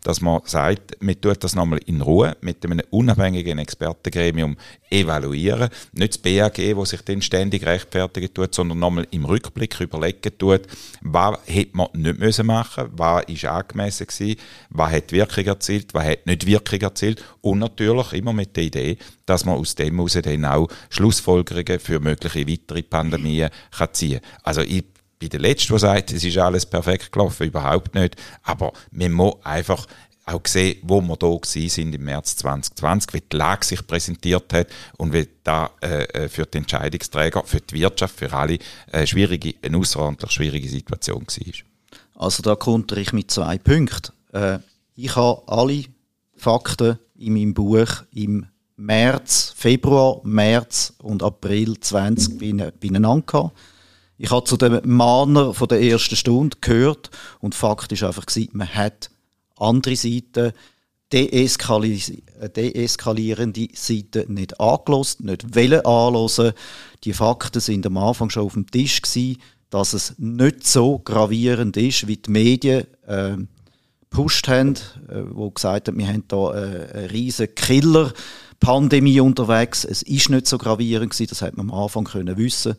Dass 0.03 0.21
man 0.21 0.41
sagt, 0.45 0.97
man 1.01 1.21
tut 1.21 1.43
das 1.43 1.55
nochmal 1.55 1.81
in 1.87 2.01
Ruhe 2.01 2.37
mit 2.41 2.65
einem 2.65 2.81
unabhängigen 2.91 3.59
Expertengremium 3.59 4.57
evaluieren. 4.91 5.71
Nicht 5.93 6.15
das 6.15 6.19
BAG, 6.19 6.77
wo 6.77 6.85
sich 6.85 7.03
dann 7.03 7.23
ständig 7.23 7.65
rechtfertigen 7.65 8.33
tut, 8.33 8.55
sondern 8.55 8.79
nochmal 8.79 9.07
im 9.11 9.25
Rückblick 9.25 9.81
überlegen 9.81 10.37
tut, 10.39 10.63
was 11.03 11.39
hätte 11.47 11.77
man 11.77 11.89
nicht 11.95 12.19
müssen 12.19 12.47
machen, 12.47 12.89
was 12.93 13.25
ist 13.25 13.45
angemessen 13.45 14.07
gewesen, 14.07 14.41
was 14.71 14.93
hat 14.93 15.13
Wirkung 15.13 15.45
erzielt, 15.45 15.95
was 15.95 16.05
hat 16.05 16.27
nicht 16.27 16.47
Wirkung 16.47 16.81
erzielt 16.81 17.25
und 17.41 17.59
natürlich 17.59 18.13
immer 18.13 18.33
mit 18.33 18.57
der 18.57 18.65
Idee, 18.65 18.99
dass 19.27 19.45
man 19.45 19.57
aus 19.57 19.75
dem 19.75 19.97
heraus 19.97 20.19
dann 20.23 20.45
auch 20.45 20.69
Schlussfolgerungen 20.91 21.79
für 21.79 22.01
mögliche 22.01 22.49
weitere 22.49 22.83
Pandemien 22.83 23.51
kann 23.71 23.89
ziehen 23.93 24.21
kann. 24.21 24.41
Also 24.43 24.63
ich 24.63 24.85
bin 25.21 25.29
der 25.29 25.41
Letzte, 25.41 25.69
der 25.69 25.79
sagt, 25.79 26.13
es 26.13 26.25
ist 26.25 26.39
alles 26.39 26.67
perfekt 26.67 27.13
gelaufen, 27.13 27.47
überhaupt 27.47 27.95
nicht. 27.95 28.17
Aber 28.43 28.73
man 28.91 29.13
muss 29.13 29.35
einfach 29.45 29.87
auch 30.25 30.41
sehen, 30.47 30.79
wo 30.83 31.01
wir 31.01 31.17
da 31.17 31.37
sind 31.45 31.95
im 31.95 32.05
März 32.05 32.37
2020, 32.37 33.15
wie 33.15 33.21
die 33.21 33.37
Lage 33.37 33.65
sich 33.65 33.87
präsentiert 33.87 34.53
hat 34.53 34.69
und 34.97 35.13
wie 35.13 35.29
da 35.45 35.71
äh, 35.83 36.05
äh, 36.05 36.29
für 36.29 36.47
die 36.47 36.59
Entscheidungsträger, 36.59 37.43
für 37.45 37.61
die 37.61 37.81
Wirtschaft, 37.81 38.17
für 38.17 38.33
alle 38.33 38.59
äh, 38.93 39.07
schwierige, 39.07 39.55
eine 39.63 39.77
außerordentlich 39.77 40.31
schwierige 40.31 40.69
Situation 40.69 41.27
war. 41.27 41.55
Also 42.27 42.43
da 42.43 42.55
konnte 42.55 42.99
ich 42.99 43.13
mit 43.13 43.31
zwei 43.31 43.59
Punkten. 43.59 44.13
Äh, 44.33 44.59
ich 44.95 45.17
habe 45.17 45.43
alle 45.47 45.85
Fakten 46.37 46.99
in 47.19 47.35
meinem 47.35 47.55
Buch 47.55 48.05
im 48.13 48.47
März, 48.77 49.53
Februar, 49.57 50.21
März 50.23 50.95
und 51.03 51.23
April 51.23 51.79
20 51.79 52.39
beieinander 52.39 53.23
gehabt. 53.27 53.53
Ich 54.23 54.31
habe 54.31 54.45
zu 54.45 54.59
den 54.59 54.83
Mahner 54.85 55.55
von 55.55 55.67
der 55.69 55.81
ersten 55.81 56.15
Stunde 56.15 56.59
gehört 56.61 57.09
und 57.39 57.55
Fakt 57.55 57.91
ist 57.91 58.03
einfach 58.03 58.27
man 58.53 58.69
hat 58.69 59.09
andere 59.57 59.97
Seiten, 59.97 60.53
deeskalierende 61.11 62.09
Seiten 63.73 64.35
nicht 64.35 64.61
angelost, 64.61 65.23
nicht 65.23 65.57
wollen 65.57 65.87
anhören. 65.87 66.53
Die 67.05 67.15
Fakten 67.15 67.61
sind 67.61 67.87
am 67.87 67.97
Anfang 67.97 68.29
schon 68.29 68.43
auf 68.43 68.53
dem 68.53 68.71
Tisch 68.71 69.01
gewesen, 69.01 69.39
dass 69.71 69.95
es 69.95 70.17
nicht 70.19 70.67
so 70.67 70.99
gravierend 70.99 71.79
ist, 71.79 72.07
wie 72.07 72.19
die 72.19 72.31
Medien 72.31 72.85
äh, 73.07 73.39
gepusht 74.03 74.49
haben, 74.49 74.75
äh, 75.09 75.23
gesagt 75.55 75.89
haben, 75.89 75.99
wir 75.99 76.09
haben 76.09 76.25
da 76.29 76.53
äh, 76.53 76.93
eine 76.93 77.11
riesige 77.11 77.55
Killer-Pandemie 77.55 79.21
unterwegs. 79.21 79.87
Es 79.87 80.03
ist 80.03 80.29
nicht 80.29 80.47
so 80.47 80.59
gravierend 80.59 81.13
gewesen, 81.13 81.31
das 81.31 81.41
hat 81.41 81.57
man 81.57 81.71
am 81.71 81.75
Anfang 81.75 82.05
können 82.05 82.37
wissen 82.37 82.77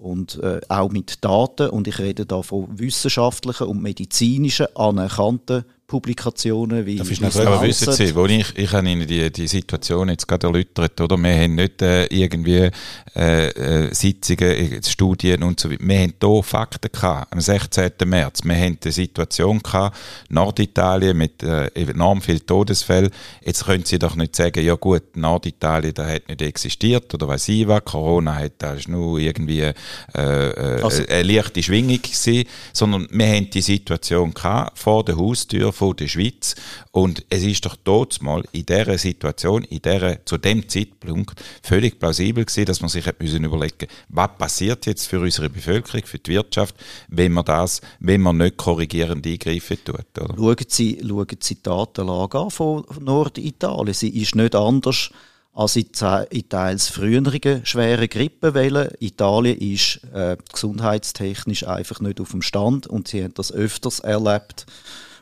und 0.00 0.42
äh, 0.42 0.60
auch 0.68 0.90
mit 0.90 1.24
Daten. 1.24 1.70
Und 1.70 1.86
ich 1.86 1.98
rede 1.98 2.26
da 2.26 2.42
von 2.42 2.78
wissenschaftlichen 2.78 3.66
und 3.66 3.82
medizinischen 3.82 4.74
anerkannten 4.74 5.64
Publikationen 5.90 6.86
wie 6.86 6.94
Darf 6.94 7.10
ich 7.10 7.20
noch 7.20 7.34
aber 7.34 7.62
wissen 7.62 7.92
Sie, 7.92 8.14
wo 8.14 8.24
ich, 8.26 8.56
ich 8.56 8.72
habe 8.72 8.88
Ihnen 8.88 9.08
die, 9.08 9.28
die 9.28 9.48
Situation 9.48 10.08
jetzt 10.08 10.28
gerade 10.28 10.46
erläutert, 10.46 11.00
oder? 11.00 11.16
Wir 11.16 11.34
haben 11.34 11.56
nicht 11.56 11.82
äh, 11.82 12.04
irgendwie 12.06 12.70
äh, 13.16 13.48
äh, 13.48 13.92
Sitzungen, 13.92 14.50
äh, 14.50 14.80
Studien 14.86 15.42
und 15.42 15.58
so 15.58 15.68
weiter. 15.68 15.82
Wir 15.82 15.98
haben 15.98 16.14
hier 16.22 16.42
Fakten 16.44 16.92
gehabt, 16.92 17.32
am 17.32 17.40
16. 17.40 17.90
März. 18.06 18.42
Wir 18.44 18.54
haben 18.54 18.78
die 18.78 18.92
Situation 18.92 19.58
gehabt, 19.58 19.98
Norditalien 20.28 21.18
mit 21.18 21.42
äh, 21.42 21.66
enorm 21.74 22.22
viel 22.22 22.38
Todesfällen. 22.38 23.10
Jetzt 23.44 23.66
können 23.66 23.84
Sie 23.84 23.98
doch 23.98 24.14
nicht 24.14 24.36
sagen, 24.36 24.64
ja 24.64 24.76
gut, 24.76 25.16
Norditalien, 25.16 25.92
da 25.92 26.06
hat 26.06 26.28
nicht 26.28 26.40
existiert 26.40 27.12
oder 27.12 27.26
weiß 27.26 27.48
ich 27.48 27.66
was, 27.66 27.84
Corona 27.84 28.36
hat, 28.36 28.52
da 28.58 28.74
ist 28.74 28.88
nur 28.88 29.18
irgendwie 29.18 29.72
also, 30.12 31.02
eine 31.08 31.22
leichte 31.24 31.62
Schwingung 31.64 32.00
gewesen, 32.00 32.44
sondern 32.72 33.08
wir 33.10 33.26
haben 33.26 33.50
die 33.50 33.60
Situation 33.60 34.32
gehabt, 34.32 34.78
vor 34.78 35.04
der 35.04 35.16
Haustür 35.16 35.72
von 35.80 35.96
der 35.96 36.08
Schweiz. 36.08 36.56
Und 36.90 37.24
es 37.30 37.42
ist 37.42 37.64
doch 37.64 37.74
dort 37.74 38.20
mal 38.20 38.44
in 38.52 38.66
dieser 38.66 38.98
Situation, 38.98 39.64
in 39.64 39.80
dieser, 39.80 40.26
zu 40.26 40.36
dem 40.36 40.68
Zeitpunkt 40.68 41.42
völlig 41.62 41.98
plausibel 41.98 42.44
gewesen, 42.44 42.66
dass 42.66 42.82
man 42.82 42.90
sich 42.90 43.06
hat 43.06 43.18
müssen 43.18 43.44
überlegen, 43.44 43.86
was 44.10 44.36
passiert 44.36 44.84
jetzt 44.84 45.06
für 45.06 45.20
unsere 45.20 45.48
Bevölkerung, 45.48 46.04
für 46.04 46.18
die 46.18 46.32
Wirtschaft, 46.32 46.74
wenn 47.08 47.32
man 47.32 47.46
das, 47.46 47.80
wenn 47.98 48.20
man 48.20 48.36
nicht 48.36 48.58
korrigierend 48.58 49.26
eingreifen 49.26 49.78
tut. 49.82 50.18
Oder? 50.18 50.34
Schauen 50.36 50.66
Sie, 50.68 51.00
schauen 51.02 51.26
Sie 51.40 51.54
die 51.54 51.62
Datenlage 51.62 52.38
an 52.38 52.50
von 52.50 52.84
Norditalien. 53.00 53.94
Sie 53.94 54.10
ist 54.20 54.34
nicht 54.34 54.54
anders 54.54 55.10
als 55.54 55.76
in, 55.76 55.86
in 56.30 56.48
teils 56.50 56.88
früheren 56.88 57.64
schweren 57.64 58.08
Grippewellen. 58.08 58.90
Italien 59.00 59.58
ist 59.58 60.00
äh, 60.12 60.36
gesundheitstechnisch 60.52 61.66
einfach 61.66 62.00
nicht 62.00 62.20
auf 62.20 62.32
dem 62.32 62.42
Stand 62.42 62.86
und 62.86 63.08
sie 63.08 63.24
haben 63.24 63.32
das 63.34 63.50
öfters 63.50 64.00
erlebt. 64.00 64.66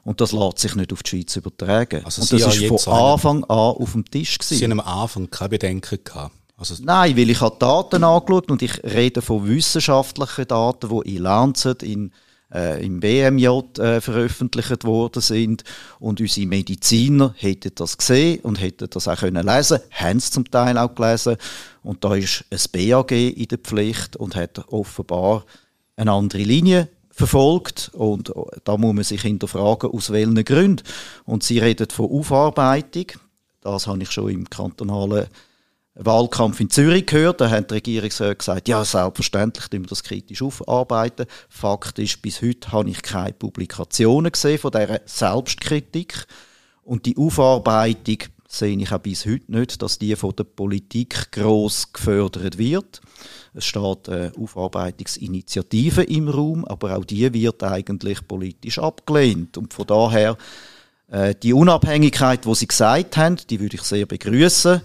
Und 0.08 0.22
das 0.22 0.32
lässt 0.32 0.60
sich 0.60 0.74
nicht 0.74 0.90
auf 0.94 1.02
die 1.02 1.10
Schweiz 1.10 1.36
übertragen. 1.36 2.02
Also 2.02 2.22
und 2.22 2.32
das 2.32 2.56
ist 2.56 2.64
von 2.64 2.94
Anfang 2.94 3.44
an 3.44 3.50
auf 3.50 3.92
dem 3.92 4.06
Tisch 4.06 4.38
gewesen. 4.38 4.56
Sie 4.56 4.64
haben 4.64 4.80
am 4.80 5.02
Anfang 5.02 5.28
keine 5.28 5.50
Bedenken 5.50 5.98
gehabt? 6.02 6.34
Also 6.56 6.76
Nein, 6.82 7.14
weil 7.14 7.28
ich 7.28 7.42
habe 7.42 7.56
Daten 7.58 8.02
angeschaut 8.02 8.50
und 8.50 8.62
ich 8.62 8.82
rede 8.84 9.20
von 9.20 9.46
wissenschaftlichen 9.46 10.48
Daten, 10.48 10.88
die 10.88 11.16
in 11.16 11.22
Lancet, 11.24 11.82
in, 11.82 12.12
äh, 12.50 12.82
im 12.82 13.00
BMJ 13.00 13.48
äh, 13.80 14.00
veröffentlicht 14.00 14.84
worden 14.84 15.20
sind. 15.20 15.64
Und 15.98 16.22
unsere 16.22 16.46
Mediziner 16.46 17.34
hätten 17.36 17.72
das 17.74 17.98
gesehen 17.98 18.40
und 18.40 18.62
hätten 18.62 18.88
das 18.88 19.08
auch 19.08 19.18
können 19.18 19.46
lesen, 19.46 19.80
haben 19.90 20.16
es 20.16 20.30
zum 20.30 20.50
Teil 20.50 20.78
auch 20.78 20.94
gelesen. 20.94 21.36
Und 21.82 22.02
da 22.02 22.14
ist 22.14 22.46
ein 22.50 22.60
BAG 22.72 23.10
in 23.10 23.48
der 23.48 23.58
Pflicht 23.58 24.16
und 24.16 24.36
hat 24.36 24.58
offenbar 24.72 25.44
eine 25.96 26.12
andere 26.12 26.44
Linie 26.44 26.88
verfolgt. 27.18 27.90
Und 27.94 28.32
da 28.64 28.76
muss 28.76 28.94
man 28.94 29.04
sich 29.04 29.22
hinterfragen, 29.22 29.90
aus 29.90 30.10
welchen 30.10 30.44
Gründen. 30.44 30.84
Und 31.24 31.42
sie 31.42 31.58
redet 31.58 31.92
von 31.92 32.10
Aufarbeitung. 32.10 33.06
Das 33.60 33.86
habe 33.86 34.02
ich 34.02 34.10
schon 34.10 34.30
im 34.30 34.48
kantonalen 34.48 35.26
Wahlkampf 35.94 36.60
in 36.60 36.70
Zürich 36.70 37.06
gehört. 37.06 37.40
Da 37.40 37.50
haben 37.50 37.66
die 37.66 37.74
Regierungsräte 37.74 38.36
gesagt, 38.36 38.68
ja, 38.68 38.84
selbstverständlich, 38.84 39.66
wir 39.72 39.80
das 39.80 40.04
kritisch 40.04 40.42
aufarbeiten. 40.42 41.26
Fakt 41.48 41.98
ist, 41.98 42.22
bis 42.22 42.40
heute 42.40 42.70
habe 42.70 42.90
ich 42.90 43.02
keine 43.02 43.32
Publikationen 43.32 44.30
gesehen 44.30 44.58
von 44.58 44.70
dieser 44.70 45.00
Selbstkritik. 45.04 46.24
Und 46.82 47.04
die 47.04 47.16
Aufarbeitung 47.18 48.18
sehe 48.50 48.76
ich 48.76 48.90
auch 48.90 48.98
bis 48.98 49.26
heute 49.26 49.52
nicht, 49.52 49.82
dass 49.82 49.98
die 49.98 50.16
von 50.16 50.34
der 50.34 50.44
Politik 50.44 51.30
groß 51.32 51.92
gefördert 51.92 52.56
wird. 52.56 53.02
Es 53.52 53.66
steht 53.66 54.08
eine 54.08 54.32
Aufarbeitungsinitiative 54.36 56.02
im 56.04 56.28
Raum, 56.28 56.64
aber 56.64 56.96
auch 56.96 57.04
die 57.04 57.32
wird 57.32 57.62
eigentlich 57.62 58.26
politisch 58.26 58.78
abgelehnt. 58.78 59.58
Und 59.58 59.74
von 59.74 59.86
daher 59.86 60.38
äh, 61.08 61.34
die 61.34 61.52
Unabhängigkeit, 61.52 62.46
wo 62.46 62.54
Sie 62.54 62.66
gesagt 62.66 63.18
haben, 63.18 63.36
die 63.50 63.60
würde 63.60 63.76
ich 63.76 63.82
sehr 63.82 64.06
begrüßen. 64.06 64.80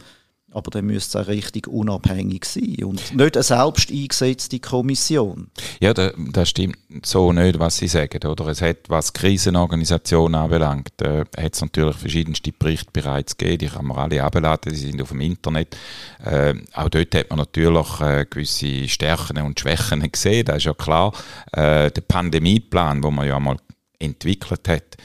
Aber 0.53 0.72
dann 0.72 0.86
müsste 0.86 1.19
es 1.19 1.25
auch 1.25 1.29
richtig 1.29 1.67
unabhängig 1.67 2.45
sein 2.45 2.83
und 2.83 3.15
nicht 3.15 3.36
eine 3.36 3.43
selbst 3.43 3.91
eingesetzte 3.91 4.60
Kommission. 4.60 5.48
Ja, 5.79 5.93
das, 5.93 6.13
das 6.31 6.50
stimmt 6.50 6.77
so 7.03 7.33
nicht, 7.33 7.60
was 7.60 7.77
Sie 7.77 7.88
sagen. 7.88 8.25
Oder? 8.25 8.48
Es 8.48 8.62
hat, 8.62 8.89
was 8.89 9.13
Krisenorganisationen 9.13 10.36
anbelangt, 10.36 11.01
äh, 11.01 11.25
hat 11.38 11.53
es 11.53 11.62
natürlich 11.62 11.95
verschiedenste 11.95 12.51
Berichte 12.51 12.91
bereits 12.91 13.38
gegeben. 13.38 13.60
Die 13.60 13.67
kann 13.67 13.86
man 13.86 13.98
alle 13.98 14.24
abladen, 14.24 14.72
die 14.72 14.79
sind 14.79 15.01
auf 15.01 15.10
dem 15.10 15.22
Internet. 15.22 15.75
Äh, 16.24 16.53
auch 16.74 16.89
dort 16.89 17.15
hat 17.15 17.29
man 17.29 17.39
natürlich 17.39 18.01
äh, 18.01 18.25
gewisse 18.29 18.88
Stärken 18.88 19.41
und 19.41 19.60
Schwächen 19.60 20.12
gesehen, 20.12 20.45
das 20.45 20.57
ist 20.57 20.65
ja 20.65 20.74
klar. 20.74 21.13
Äh, 21.51 21.91
der 21.91 22.01
Pandemieplan, 22.01 23.01
den 23.01 23.15
man 23.15 23.27
ja 23.27 23.39
mal 23.39 23.57
entwickelt 24.00 24.67
hat, 24.67 24.98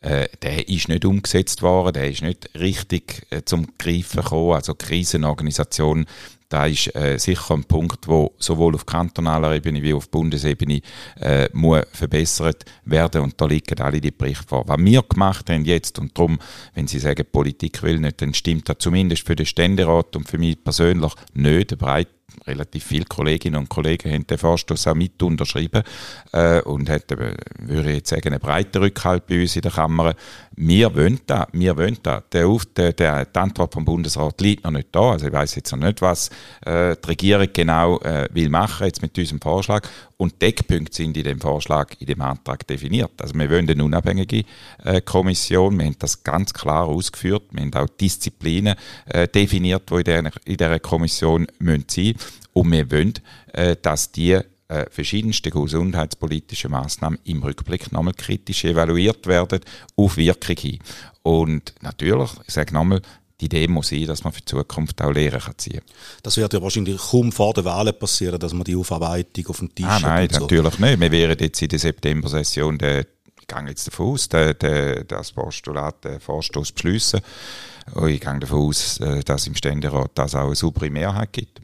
äh, 0.00 0.28
der 0.42 0.68
ist 0.68 0.88
nicht 0.88 1.04
umgesetzt 1.04 1.62
worden, 1.62 1.94
der 1.94 2.10
ist 2.10 2.22
nicht 2.22 2.50
richtig 2.58 3.26
äh, 3.30 3.42
zum 3.44 3.66
Greifen 3.78 4.22
gekommen. 4.22 4.52
Also 4.52 4.74
Krisenorganisation, 4.74 6.06
da 6.48 6.66
ist 6.66 6.94
äh, 6.94 7.18
sicher 7.18 7.54
ein 7.54 7.64
Punkt, 7.64 8.08
wo 8.08 8.32
sowohl 8.38 8.74
auf 8.74 8.86
kantonaler 8.86 9.54
Ebene 9.54 9.82
wie 9.82 9.92
auf 9.92 10.08
Bundesebene 10.08 10.80
äh, 11.20 11.48
muss 11.52 11.82
verbessert 11.92 12.64
werden 12.84 13.22
und 13.22 13.40
da 13.40 13.46
liegen 13.46 13.78
alle 13.80 14.00
die 14.00 14.10
Berichte 14.10 14.46
vor. 14.46 14.66
Was 14.66 14.78
wir 14.78 15.02
gemacht 15.02 15.50
haben 15.50 15.64
jetzt 15.64 15.98
und 15.98 16.16
darum, 16.16 16.38
wenn 16.74 16.86
Sie 16.86 17.00
sagen, 17.00 17.26
Politik 17.30 17.82
will 17.82 17.98
nicht, 17.98 18.22
dann 18.22 18.32
stimmt 18.32 18.68
das 18.68 18.76
zumindest 18.78 19.26
für 19.26 19.36
den 19.36 19.46
Ständerat 19.46 20.16
und 20.16 20.28
für 20.28 20.38
mich 20.38 20.62
persönlich 20.62 21.12
nicht. 21.34 21.76
Breit 21.76 22.08
relativ 22.46 22.84
viele 22.84 23.04
Kolleginnen 23.04 23.56
und 23.56 23.68
Kollegen 23.68 24.12
haben 24.12 24.26
den 24.26 24.38
Vorstoß 24.38 24.86
auch 24.88 24.94
mit 24.94 25.22
unterschrieben 25.22 25.82
äh, 26.32 26.60
und 26.62 26.88
hat, 26.90 27.10
würde 27.10 27.90
ich 27.90 27.96
jetzt 27.96 28.10
sagen, 28.10 28.28
einen 28.28 28.40
breiten 28.40 28.78
Rückhalt 28.78 29.26
bei 29.26 29.40
uns 29.40 29.56
in 29.56 29.62
der 29.62 29.72
Kammer. 29.72 30.14
Wir 30.56 30.94
wollen 30.94 31.20
da, 31.26 31.46
wir 31.52 31.76
wollen 31.76 31.98
da. 32.02 32.22
Der, 32.32 32.48
der, 32.76 32.92
der, 32.92 33.24
die 33.24 33.38
Antwort 33.38 33.74
vom 33.74 33.84
Bundesrat 33.84 34.40
liegt 34.40 34.64
noch 34.64 34.72
nicht 34.72 34.88
da. 34.92 35.12
Also 35.12 35.26
ich 35.26 35.32
weiß 35.32 35.54
jetzt 35.54 35.70
noch 35.72 35.78
nicht, 35.78 36.02
was 36.02 36.30
äh, 36.66 36.96
die 36.96 37.08
Regierung 37.08 37.48
genau 37.52 38.00
äh, 38.00 38.28
will 38.32 38.48
machen 38.48 38.86
jetzt 38.86 39.02
mit 39.02 39.16
diesem 39.16 39.40
Vorschlag. 39.40 39.86
Und 40.16 40.42
Deckpunkte 40.42 40.96
sind 40.96 41.16
in 41.16 41.22
dem 41.22 41.40
Vorschlag, 41.40 41.94
in 42.00 42.06
dem 42.06 42.20
Antrag 42.20 42.66
definiert. 42.66 43.12
Also 43.18 43.34
wir 43.34 43.48
wollen 43.48 43.70
eine 43.70 43.84
unabhängige 43.84 44.42
äh, 44.82 45.00
Kommission. 45.00 45.78
Wir 45.78 45.86
haben 45.86 45.96
das 46.00 46.24
ganz 46.24 46.52
klar 46.52 46.86
ausgeführt. 46.86 47.44
Wir 47.52 47.62
haben 47.62 47.74
auch 47.74 47.88
Disziplinen 47.88 48.74
äh, 49.06 49.28
definiert, 49.28 49.88
die 49.88 49.94
in 49.94 50.04
dieser, 50.04 50.30
in 50.44 50.56
dieser 50.56 50.80
Kommission 50.80 51.46
müssen 51.60 51.84
sein 51.88 52.14
Und 52.58 52.72
wir 52.72 52.90
wollen, 52.90 53.14
äh, 53.52 53.76
dass 53.80 54.10
die 54.10 54.32
äh, 54.32 54.42
verschiedenste 54.90 55.50
gesundheitspolitische 55.50 56.68
Maßnahmen 56.68 57.20
im 57.24 57.40
Rückblick 57.44 57.92
nochmal 57.92 58.14
kritisch 58.14 58.64
evaluiert 58.64 59.28
werden, 59.28 59.60
auf 59.94 60.16
Wirkung 60.16 60.56
hin. 60.56 60.78
Und 61.22 61.72
natürlich, 61.82 62.30
ich 62.48 62.54
sage 62.54 62.74
nochmal, 62.74 63.00
die 63.40 63.44
Idee 63.44 63.68
muss 63.68 63.90
sein, 63.90 64.06
dass 64.06 64.24
man 64.24 64.32
für 64.32 64.40
die 64.40 64.46
Zukunft 64.46 65.00
auch 65.00 65.12
Lehren 65.12 65.38
kann 65.38 65.56
ziehen 65.56 65.82
Das 66.24 66.36
wird 66.36 66.52
ja 66.52 66.60
wahrscheinlich 66.60 66.98
kaum 66.98 67.30
vor 67.30 67.54
der 67.54 67.64
Wahlen 67.64 67.96
passieren, 67.96 68.40
dass 68.40 68.52
man 68.52 68.64
die 68.64 68.74
Aufarbeitung 68.74 69.46
auf 69.46 69.58
dem 69.58 69.72
Tisch 69.72 69.86
ah, 69.86 70.00
Nein, 70.00 70.28
so. 70.28 70.40
natürlich 70.40 70.78
nicht. 70.80 71.00
Wir 71.00 71.12
werden 71.12 71.36
jetzt 71.38 71.62
in 71.62 71.68
der 71.68 71.78
September-Session, 71.78 72.74
ich 72.74 73.06
gehe 73.46 73.68
jetzt 73.68 73.86
davon 73.86 74.14
aus, 74.14 74.28
den, 74.28 74.58
den, 74.58 75.06
das 75.06 75.30
Postulat, 75.30 76.04
den 76.04 76.18
Vorstoß 76.18 76.72
beschließen. 76.72 77.20
Und 77.94 78.08
ich 78.08 78.20
gehe 78.20 78.38
davon 78.40 78.68
aus, 78.68 78.98
äh, 78.98 79.22
dass 79.22 79.46
im 79.46 79.54
Ständerat 79.54 80.10
das 80.14 80.34
auch 80.34 80.46
eine 80.46 80.56
saubere 80.56 80.90
Mehrheit 80.90 81.32
gibt. 81.32 81.60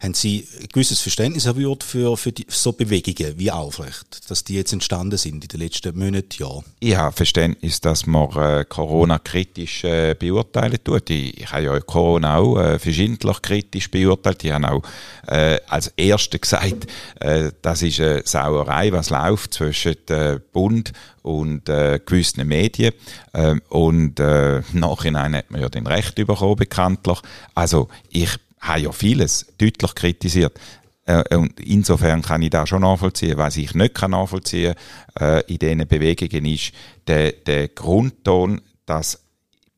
Haben 0.00 0.14
Sie 0.14 0.46
ein 0.60 0.68
gewisses 0.72 1.00
Verständnis 1.00 1.46
erwürgt 1.46 1.84
für, 1.84 2.16
für 2.16 2.32
die, 2.32 2.46
so 2.48 2.72
Bewegungen 2.72 3.38
wie 3.38 3.50
Aufrecht, 3.50 4.30
dass 4.30 4.44
die 4.44 4.54
jetzt 4.54 4.72
entstanden 4.72 5.16
sind 5.16 5.44
in 5.44 5.48
den 5.48 5.60
letzten 5.60 5.98
Monaten, 5.98 6.28
ja? 6.38 6.48
Ich 6.80 6.96
habe 6.96 7.14
Verständnis, 7.14 7.80
dass 7.80 8.06
man 8.06 8.30
äh, 8.36 8.64
Corona 8.68 9.18
kritisch 9.18 9.84
äh, 9.84 10.14
beurteilen 10.14 10.78
tut. 10.82 11.10
Ich, 11.10 11.38
ich 11.40 11.52
habe 11.52 11.62
ja 11.64 11.80
Corona 11.80 12.36
auch 12.36 12.58
äh, 12.58 12.78
verschiedentlich 12.78 13.42
kritisch 13.42 13.90
beurteilt. 13.90 14.44
Ich 14.44 14.52
habe 14.52 14.70
auch 14.70 14.82
äh, 15.26 15.58
als 15.68 15.92
Erster 15.96 16.38
gesagt, 16.38 16.86
äh, 17.20 17.50
das 17.62 17.82
ist 17.82 18.00
eine 18.00 18.22
Sauerei, 18.24 18.92
was 18.92 19.10
läuft 19.10 19.54
zwischen 19.54 19.96
äh, 20.08 20.38
Bund 20.52 20.92
und 21.22 21.68
äh, 21.68 22.00
gewissen 22.04 22.46
Medien. 22.46 22.92
Äh, 23.32 23.56
und 23.68 24.18
äh, 24.20 24.62
Nachhinein 24.72 25.36
hat 25.36 25.50
man 25.50 25.60
ja 25.60 25.68
den 25.68 25.86
Recht 25.86 26.14
bekommen, 26.14 26.56
bekanntlich. 26.56 27.18
Also 27.54 27.88
ich 28.10 28.30
habe 28.60 28.80
ja 28.80 28.92
vieles 28.92 29.46
deutlich 29.58 29.94
kritisiert. 29.94 30.58
Äh, 31.04 31.36
und 31.36 31.58
insofern 31.60 32.22
kann 32.22 32.42
ich 32.42 32.50
das 32.50 32.68
schon 32.68 32.82
nachvollziehen. 32.82 33.38
Was 33.38 33.56
ich 33.56 33.74
nicht 33.74 33.94
kann 33.94 34.10
nachvollziehen 34.10 34.74
äh, 35.18 35.42
in 35.46 35.58
diesen 35.58 35.88
Bewegungen 35.88 36.44
ist 36.44 36.72
der, 37.06 37.32
der 37.32 37.68
Grundton, 37.68 38.60
dass 38.84 39.20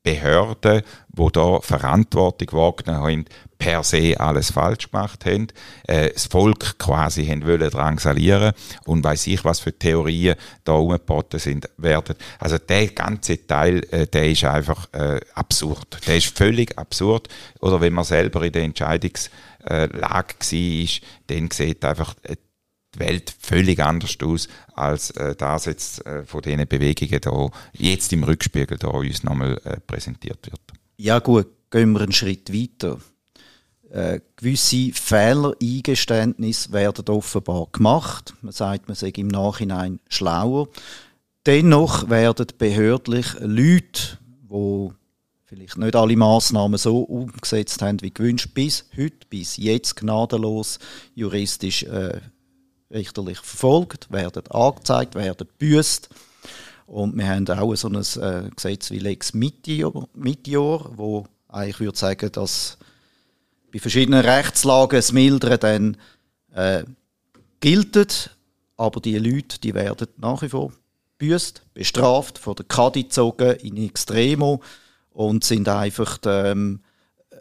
Behörden, 0.03 0.83
die 1.09 1.29
da 1.33 1.61
Verantwortung 1.61 2.49
wahrgenommen 2.53 3.03
haben, 3.03 3.25
per 3.61 3.85
se 3.85 4.19
alles 4.19 4.51
falsch 4.51 4.91
gemacht 4.91 5.25
haben, 5.27 5.49
äh, 5.87 6.11
das 6.13 6.27
Volk 6.27 6.79
quasi 6.79 7.27
haben 7.27 7.47
wollen 7.47 7.71
drangsalieren 7.71 8.55
und 8.87 9.05
weiß 9.05 9.29
ich, 9.29 9.45
was 9.45 9.61
für 9.61 9.79
Theorien 9.79 10.35
da 10.65 10.73
umgeboten 10.73 11.39
sind, 11.39 11.69
werden. 11.77 12.17
Also 12.39 12.59
der 12.59 12.89
ganze 12.89 13.47
Teil, 13.47 13.87
äh, 13.91 14.07
der 14.07 14.31
ist 14.31 14.45
einfach 14.45 14.89
äh, 14.93 15.21
absurd. 15.35 15.99
Der 16.07 16.17
ist 16.17 16.37
völlig 16.37 16.77
absurd. 16.79 17.29
Oder 17.61 17.81
wenn 17.81 17.93
man 17.93 18.05
selber 18.05 18.43
in 18.43 18.53
der 18.53 18.63
Entscheidungslage 18.63 20.01
war, 20.01 20.25
dann 21.27 21.51
sieht 21.53 21.85
einfach 21.85 22.15
äh, 22.23 22.37
die 22.95 22.99
Welt 22.99 23.35
völlig 23.39 23.79
anders 23.81 24.17
aus, 24.23 24.49
als 24.73 25.11
äh, 25.11 25.37
das 25.37 25.67
jetzt 25.67 26.05
äh, 26.07 26.25
von 26.25 26.41
diesen 26.41 26.67
Bewegungen 26.67 27.21
da 27.21 27.51
jetzt 27.75 28.13
im 28.15 28.25
Rückspiegel 28.25 28.79
da 28.79 28.89
uns 28.89 29.23
nochmal 29.23 29.61
äh, 29.65 29.81
präsentiert 29.81 30.47
wird. 30.47 30.61
Ja 30.97 31.19
gut, 31.19 31.47
gehen 31.71 31.93
wir 31.93 32.01
einen 32.01 32.13
Schritt 32.13 32.53
weiter. 32.53 32.99
Äh, 33.91 34.21
gewisse 34.37 34.93
Fehlereingeständnisse 34.93 36.73
werden 36.73 37.09
offenbar 37.09 37.67
gemacht. 37.73 38.35
Man 38.41 38.53
sagt, 38.53 38.87
man 38.87 38.95
sei 38.95 39.09
im 39.09 39.27
Nachhinein 39.27 39.99
schlauer. 40.09 40.69
Dennoch 41.45 42.09
werden 42.09 42.47
behördlich 42.57 43.27
Leute, 43.41 44.19
die 44.43 44.91
vielleicht 45.45 45.77
nicht 45.77 45.97
alle 45.97 46.17
Maßnahmen 46.17 46.79
so 46.79 47.01
umgesetzt 47.01 47.83
haben 47.83 48.01
wie 48.03 48.15
gewünscht, 48.15 48.51
bis 48.55 48.85
heute, 48.97 49.27
bis 49.29 49.57
jetzt 49.57 49.97
gnadenlos 49.97 50.79
juristisch 51.17 51.83
äh, 51.83 52.21
richterlich 52.93 53.39
verfolgt, 53.39 54.13
werden 54.13 54.47
angezeigt, 54.51 55.17
werden 55.17 55.49
büßt. 55.59 56.09
Und 56.87 57.17
wir 57.17 57.29
haben 57.29 57.49
auch 57.49 57.75
so 57.75 57.89
ein 57.89 57.97
äh, 57.97 58.51
Gesetz 58.55 58.93
wie 58.93 59.01
Lex 59.01 59.35
Mitior, 59.35 60.09
Mitior 60.15 60.93
wo 60.97 61.27
eigentlich 61.49 61.81
würde 61.81 61.99
sagen, 61.99 62.31
dass 62.31 62.79
bei 63.73 63.79
verschiedenen 63.79 64.25
Rechtslagen 64.25 64.97
das 64.97 65.13
Mildere 65.13 65.59
dann 65.59 65.97
äh, 66.55 66.85
gilt, 67.61 68.37
aber 68.77 69.01
die 69.01 69.19
Leute, 69.19 69.61
die 69.61 69.75
werden 69.75 70.09
nach 70.17 70.43
wie 70.43 70.49
vor 70.49 70.73
büßt, 71.19 71.63
bestraft, 71.75 72.39
von 72.39 72.57
der 72.57 72.65
Kadi 72.65 73.05
gezogen 73.05 73.57
in 73.57 73.77
Extremo 73.77 74.61
und 75.11 75.45
sind 75.45 75.69
einfach, 75.69 76.19
ähm, 76.25 76.81
äh, 77.31 77.37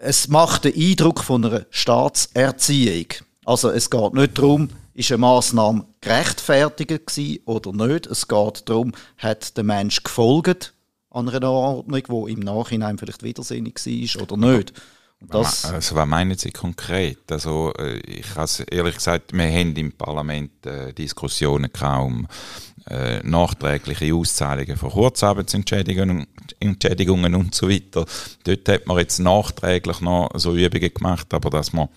es 0.00 0.28
macht 0.28 0.64
den 0.64 0.74
Eindruck 0.74 1.24
von 1.24 1.44
einer 1.44 1.66
Staatserziehung. 1.70 3.06
Also 3.44 3.70
es 3.70 3.90
geht 3.90 4.14
nicht 4.14 4.38
darum, 4.38 4.68
ist 4.94 5.10
eine 5.10 5.18
Maßnahme 5.18 5.86
gerechtfertigt 6.00 7.06
gewesen 7.06 7.40
oder 7.46 7.72
nicht. 7.72 8.06
Es 8.06 8.28
geht 8.28 8.68
darum, 8.68 8.92
hat 9.16 9.56
der 9.56 9.64
Mensch 9.64 10.02
gefolgt 10.02 10.74
an 11.10 11.28
einer 11.28 11.50
Ordnung, 11.50 12.26
die 12.26 12.32
im 12.32 12.40
Nachhinein 12.40 12.98
vielleicht 12.98 13.22
widersinnig 13.22 13.74
war 13.84 14.22
oder 14.22 14.36
nicht. 14.36 14.72
Das 15.28 15.64
also, 15.64 15.96
was 15.96 16.06
meinen 16.06 16.36
Sie 16.36 16.50
konkret? 16.50 17.30
Also, 17.30 17.72
äh, 17.78 17.98
ich 18.00 18.34
habe 18.34 18.50
ehrlich 18.70 18.96
gesagt, 18.96 19.32
wir 19.32 19.46
haben 19.46 19.74
im 19.76 19.92
Parlament 19.92 20.66
äh, 20.66 20.92
Diskussionen 20.92 21.72
kaum 21.72 22.26
äh, 22.88 23.20
nachträgliche 23.22 24.14
Auszahlungen 24.14 24.76
von 24.76 24.90
Kurzarbeitsentschädigungen 24.90 26.26
Entschädigungen 26.60 27.34
und 27.34 27.54
so 27.54 27.68
weiter. 27.68 28.04
Dort 28.44 28.68
hat 28.68 28.86
man 28.86 28.98
jetzt 28.98 29.20
nachträglich 29.20 30.00
noch 30.00 30.30
so 30.34 30.54
Übungen 30.54 30.92
gemacht, 30.92 31.32
aber 31.32 31.50
dass 31.50 31.72
man 31.72 31.88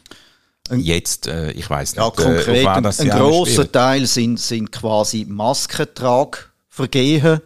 jetzt, 0.71 1.27
äh, 1.27 1.51
ich 1.51 1.69
weiß 1.69 1.95
nicht, 1.95 2.03
ja, 2.03 2.09
konkret, 2.09 2.65
äh, 2.65 2.67
ein, 2.67 2.85
ein 2.85 3.09
grosser 3.09 3.71
Teil 3.71 4.07
sind, 4.07 4.39
sind 4.39 4.71
quasi 4.71 5.25
Maskentragvergehen 5.27 7.41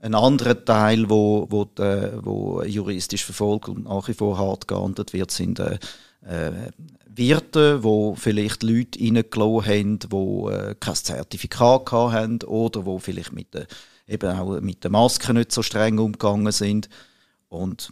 ein 0.00 0.14
anderer 0.14 0.64
Teil, 0.64 1.10
wo, 1.10 1.46
wo, 1.50 1.64
de, 1.64 2.12
wo 2.22 2.62
juristisch 2.62 3.24
verfolgt 3.24 3.68
und 3.68 3.84
nach 3.84 4.06
wie 4.08 4.14
vor 4.14 4.38
hart 4.38 4.68
geahndet 4.68 5.12
wird, 5.12 5.30
sind 5.30 5.58
äh, 5.58 5.78
äh, 6.26 6.52
Wirte, 7.06 7.82
wo 7.82 8.14
vielleicht 8.14 8.62
Leute 8.62 9.00
reingelassen 9.00 9.66
haben, 9.66 9.98
die 9.98 10.52
äh, 10.52 10.74
kein 10.78 10.94
Zertifikat 10.94 11.90
haben 11.90 12.42
oder 12.42 12.86
wo 12.86 12.98
vielleicht 12.98 13.32
mit 13.32 13.52
der, 13.54 13.66
eben 14.06 14.30
auch 14.30 14.60
mit 14.60 14.84
der 14.84 14.90
Maske 14.92 15.34
nicht 15.34 15.50
so 15.50 15.62
streng 15.62 15.98
umgegangen 15.98 16.52
sind. 16.52 16.88
Und 17.48 17.90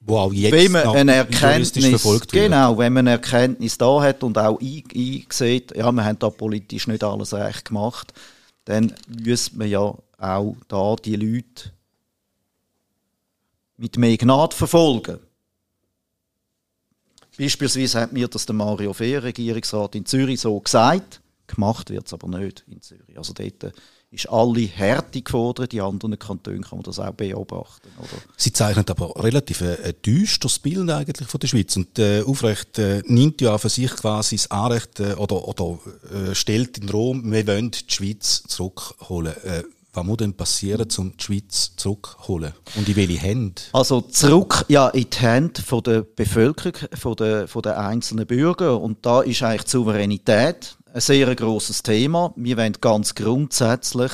wo 0.00 0.18
auch 0.18 0.32
jetzt 0.32 0.52
wenn 0.52 0.72
man 0.72 0.88
eine 0.88 1.14
Erkenntnis, 1.14 2.02
genau, 2.30 2.76
wenn 2.78 2.92
man 2.92 3.06
eine 3.06 3.16
Erkenntnis 3.16 3.78
da 3.78 4.02
hat 4.02 4.22
und 4.22 4.36
auch 4.36 4.58
eingesehen, 4.60 5.62
ja, 5.74 5.90
wir 5.92 6.04
haben 6.04 6.18
da 6.18 6.30
politisch 6.30 6.86
nicht 6.86 7.04
alles 7.04 7.32
recht 7.32 7.66
gemacht, 7.66 8.12
dann 8.64 8.94
müsste 9.08 9.56
man 9.56 9.68
ja 9.68 9.94
auch 10.18 10.56
da 10.68 10.96
die 10.96 11.16
Leute 11.16 11.72
mit 13.76 13.96
mehr 13.96 14.16
Gnade 14.16 14.54
verfolgen. 14.54 15.18
Beispielsweise 17.38 18.00
hat 18.00 18.12
mir 18.12 18.28
das 18.28 18.44
der 18.44 18.54
Mario 18.54 18.92
Fehr, 18.92 19.22
Regierungsrat 19.22 19.94
in 19.94 20.04
Zürich, 20.04 20.40
so 20.40 20.60
gesagt. 20.60 21.22
Gemacht 21.46 21.88
wird 21.88 22.06
es 22.06 22.12
aber 22.12 22.28
nicht 22.28 22.64
in 22.68 22.82
Zürich. 22.82 23.16
Also 23.16 23.32
dort 23.32 23.72
ist 24.10 24.28
alle 24.28 24.62
Härte 24.62 25.22
gefordert, 25.22 25.72
die 25.72 25.80
anderen 25.80 26.18
Kantone 26.18 26.60
kann 26.60 26.78
man 26.78 26.82
das 26.82 26.98
auch 26.98 27.12
beobachten. 27.12 27.88
Oder? 27.98 28.22
Sie 28.36 28.52
zeichnen 28.52 28.84
aber 28.88 29.12
relativ 29.22 29.62
ein, 29.62 29.76
ein 29.84 29.94
düsteres 30.04 30.58
Bild 30.58 30.90
eigentlich 30.90 31.28
von 31.28 31.38
der 31.38 31.46
Schweiz 31.46 31.76
und 31.76 31.98
äh, 31.98 32.22
Aufrecht 32.22 32.78
äh, 32.78 33.02
nimmt 33.06 33.40
ja 33.40 33.56
für 33.58 33.68
sich 33.68 33.90
quasi 33.92 34.36
das 34.36 34.50
Anrecht 34.50 34.98
äh, 34.98 35.14
oder, 35.14 35.46
oder 35.46 35.78
äh, 36.12 36.34
stellt 36.34 36.78
in 36.78 36.88
Rom, 36.88 37.30
wir 37.30 37.46
wollen 37.46 37.70
die 37.70 37.84
Schweiz 37.86 38.42
zurückholen. 38.48 39.34
Äh, 39.44 39.62
was 39.92 40.04
muss 40.04 40.18
denn 40.18 40.34
passieren, 40.34 40.86
um 40.98 41.16
die 41.16 41.24
Schweiz 41.24 41.72
zurückzuholen? 41.76 42.52
Und 42.76 42.88
in 42.88 42.96
welche 42.96 43.18
Hände? 43.18 43.60
Also 43.72 44.00
zurück 44.00 44.64
ja, 44.68 44.88
in 44.88 45.10
die 45.10 45.18
Hände 45.18 45.62
von 45.62 45.82
der 45.82 46.02
Bevölkerung, 46.02 46.74
von 46.94 47.16
der, 47.16 47.48
von 47.48 47.62
der 47.62 47.78
einzelnen 47.78 48.26
Bürger. 48.26 48.80
Und 48.80 49.04
da 49.04 49.22
ist 49.22 49.42
eigentlich 49.42 49.64
die 49.64 49.70
Souveränität 49.70 50.76
ein 50.92 51.00
sehr 51.00 51.34
grosses 51.36 51.82
Thema. 51.82 52.32
Wir 52.36 52.56
wollen 52.56 52.76
ganz 52.80 53.14
grundsätzlich, 53.14 54.12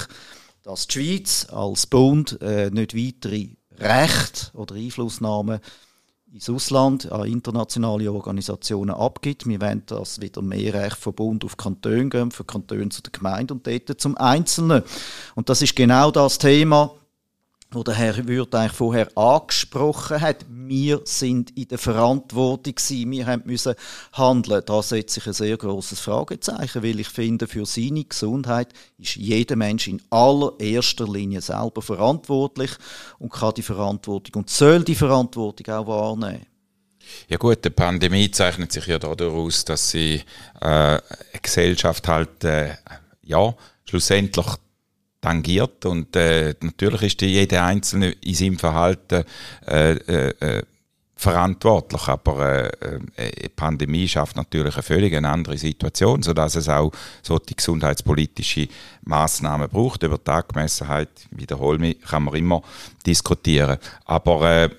dass 0.63 0.87
die 0.87 0.93
Schweiz 0.93 1.47
als 1.51 1.87
Bund 1.87 2.41
äh, 2.43 2.71
nicht 2.71 2.95
weitere 2.95 3.51
Rechte 3.79 4.55
oder 4.55 4.75
Einflussnahmen 4.75 5.61
ins 6.33 6.51
Ausland 6.51 7.11
an 7.11 7.27
internationale 7.27 8.13
Organisationen 8.13 8.95
abgibt. 8.95 9.47
Wir 9.47 9.61
wollen, 9.61 9.85
dass 9.87 10.21
wieder 10.21 10.43
mehr 10.43 10.75
Recht 10.75 10.97
vom 10.97 11.15
Bund 11.15 11.45
auf 11.45 11.57
Kantone 11.57 12.09
gehen, 12.09 12.31
von 12.31 12.47
Kantonen 12.47 12.91
zu 12.91 13.01
der 13.01 13.13
Gemeinde 13.13 13.55
und 13.55 13.67
dort 13.67 14.01
zum 14.01 14.17
Einzelnen. 14.19 14.83
Und 15.35 15.49
das 15.49 15.63
ist 15.63 15.77
genau 15.77 16.11
das 16.11 16.39
Thema, 16.39 16.93
wo 17.71 17.83
der 17.83 17.95
Herr 17.95 18.27
Würth 18.27 18.55
eigentlich 18.55 18.73
vorher 18.73 19.17
angesprochen 19.17 20.21
hat. 20.21 20.47
Wir 20.49 21.01
sind 21.05 21.57
in 21.57 21.69
der 21.69 21.79
Verantwortung 21.79 22.75
gewesen, 22.75 23.11
wir 23.11 23.27
haben 23.27 23.43
müssen 23.45 23.75
handeln. 24.13 24.63
Da 24.65 24.83
setze 24.83 25.21
ich 25.21 25.27
ein 25.27 25.33
sehr 25.33 25.57
großes 25.57 26.01
Fragezeichen, 26.01 26.83
weil 26.83 27.01
ich 27.01 27.09
finde, 27.09 27.47
für 27.47 27.67
seine 27.67 28.05
Gesundheit 28.05 28.69
ist 28.99 29.17
jeder 29.17 29.57
Mensch 29.57 29.89
in 29.89 30.01
allererster 30.11 31.07
Linie 31.07 31.41
selber 31.41 31.83
verantwortlich 31.83 32.71
und 33.19 33.33
kann 33.33 33.55
die 33.55 33.63
Verantwortung 33.63 34.43
und 34.43 34.51
soll 34.51 34.85
die 34.85 34.95
Verantwortung 34.95 35.75
auch 35.75 35.87
wahrnehmen. 35.87 36.47
Ja 37.29 37.37
gut, 37.37 37.65
die 37.65 37.71
Pandemie 37.71 38.31
zeichnet 38.31 38.73
sich 38.73 38.87
ja 38.87 38.99
dadurch 38.99 39.33
aus, 39.33 39.65
dass 39.65 39.91
sie 39.91 40.23
äh, 40.61 40.67
eine 40.67 41.01
Gesellschaft 41.41 42.09
halt 42.09 42.43
äh, 42.45 42.75
ja 43.23 43.55
schlussendlich 43.85 44.47
tangiert 45.27 45.85
und 45.87 46.15
äh, 46.15 46.55
natürlich 46.61 47.03
ist 47.03 47.23
jeder 47.23 47.65
Einzelne 47.65 48.13
in 48.13 48.35
seinem 48.35 48.59
Verhalten 48.59 49.25
äh, 49.67 49.93
äh, 49.93 50.35
äh 50.41 50.63
verantwortlich, 51.19 52.09
aber 52.09 52.71
äh, 52.83 52.99
äh, 53.17 53.49
Pandemie 53.49 54.07
schafft 54.07 54.37
natürlich 54.37 54.75
eine 54.75 54.83
völlig 54.83 55.15
andere 55.15 55.57
Situation, 55.57 56.23
so 56.23 56.35
dass 56.35 56.57
es 56.57 56.69
auch 56.69 56.93
so 57.23 57.39
die 57.39 57.57
gesundheitspolitische 57.57 58.69
Maßnahmen 59.03 59.71
braucht. 59.71 60.03
Über 60.03 60.19
die 60.19 60.31
Angemessenheit, 60.31 61.09
wiederhole 61.31 61.79
mich, 61.79 62.03
kann 62.03 62.25
man 62.25 62.35
immer 62.35 62.63
diskutieren. 63.07 63.79
Aber 64.05 64.71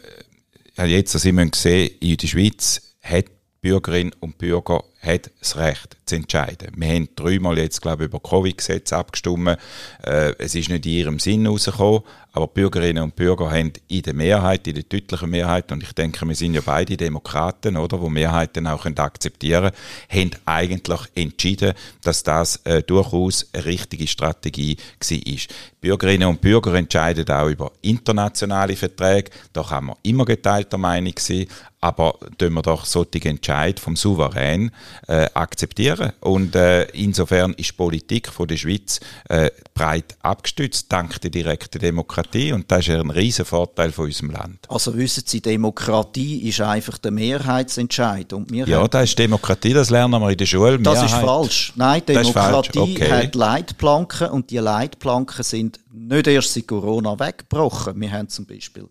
äh, 0.78 0.86
jetzt, 0.86 1.16
dass 1.16 1.26
ich 1.26 1.56
sehen, 1.56 1.90
in 2.00 2.18
der 2.18 2.28
Schweiz 2.28 2.84
hat 3.02 3.26
Bürgerin 3.60 4.12
und 4.20 4.38
Bürger 4.38 4.84
hat 5.02 5.32
das 5.40 5.58
Recht 5.58 5.96
zu 6.06 6.16
entscheiden. 6.16 6.72
Wir 6.76 6.88
haben 6.88 7.10
dreimal 7.16 7.58
jetzt, 7.58 7.82
glaube 7.82 8.04
ich, 8.04 8.10
über 8.10 8.20
Covid-Gesetz 8.20 8.94
abgestimmt. 8.94 9.58
Äh, 10.04 10.34
es 10.38 10.56
ist 10.56 10.70
nicht 10.70 10.86
in 10.86 10.92
ihrem 10.92 11.20
Sinn 11.20 11.46
rausgekommen, 11.46 12.02
aber 12.34 12.48
Bürgerinnen 12.48 13.04
und 13.04 13.16
Bürger 13.16 13.50
haben 13.50 13.74
in 13.88 14.02
der 14.04 14.14
Mehrheit, 14.14 14.68
in 14.68 14.76
der 14.76 14.84
deutlichen 14.84 15.30
Mehrheit, 15.30 15.72
und 15.72 15.82
ich 15.82 15.94
denke, 15.94 16.26
wir 16.28 16.36
sind 16.36 16.54
ja 16.54 16.62
beide 16.64 16.96
Demokraten, 16.96 17.78
oder, 17.78 18.00
wo 18.00 18.10
Mehrheiten 18.10 18.68
auch 18.68 18.86
akzeptieren 18.86 19.72
können, 20.10 20.32
haben 20.32 20.42
eigentlich 20.46 21.00
entschieden, 21.16 21.74
dass 22.04 22.24
das 22.24 22.58
äh, 22.58 22.84
durchaus 22.84 23.48
eine 23.54 23.66
richtige 23.66 24.08
Strategie 24.08 24.78
war. 25.00 25.56
Bürgerinnen 25.82 26.28
und 26.28 26.42
Bürger 26.42 26.74
entscheiden 26.76 27.28
auch 27.30 27.48
über 27.48 27.72
internationale 27.82 28.76
Verträge. 28.76 29.32
Da 29.54 29.64
kann 29.64 29.86
man 29.86 29.96
immer 30.04 30.26
geteilter 30.26 30.78
Meinung 30.78 31.14
sein 31.18 31.48
aber 31.80 32.16
tun 32.38 32.54
wir 32.54 32.62
doch 32.62 32.86
solche 32.86 33.30
Entscheid 33.30 33.80
vom 33.80 33.96
Souverän 33.96 34.72
äh, 35.08 35.28
akzeptieren. 35.34 36.14
Und 36.20 36.56
äh, 36.56 36.84
insofern 36.92 37.54
ist 37.54 37.76
Politik 37.78 38.30
von 38.30 38.48
der 38.48 38.58
Schweiz 38.58 39.00
äh, 39.30 39.50
breit 39.74 40.16
abgestützt, 40.22 40.92
dank 40.92 41.20
der 41.22 41.30
direkten 41.30 41.80
Demokratie. 41.80 42.52
Und 42.52 42.72
das 42.72 42.88
ist 42.88 42.96
ein 42.96 43.10
riesen 43.10 43.46
Vorteil 43.46 43.92
von 43.92 44.06
unserem 44.06 44.32
Land. 44.32 44.60
Also 44.70 44.96
wissen 44.96 45.24
Sie, 45.26 45.42
Demokratie 45.42 46.48
ist 46.48 46.62
einfach 46.62 46.98
der 46.98 47.12
Mehrheitsentscheid. 47.12 48.34
Und 48.34 48.52
wir 48.52 48.68
ja, 48.68 48.88
das 48.88 49.10
ist 49.10 49.20
Demokratie, 49.20 49.74
das 49.74 49.90
lernen 49.90 50.22
wir 50.22 50.30
in 50.30 50.38
der 50.38 50.46
Schule. 50.46 50.80
Das 50.80 51.02
Mehrheit. 51.02 51.10
ist 51.10 51.26
falsch. 51.26 51.74
Nein, 51.76 52.02
Demokratie 52.06 52.80
okay. 52.80 53.12
hat 53.12 53.36
Leitplanken 53.36 54.30
und 54.30 54.50
die 54.52 54.58
Leitplanken 54.58 55.44
sind 55.44 55.80
nicht 55.92 56.28
erst 56.28 56.54
seit 56.54 56.68
Corona 56.68 57.20
weggebrochen. 57.20 58.00
Wir 58.00 58.12
haben 58.12 58.30
zum 58.30 58.46
Beispiel 58.46 58.88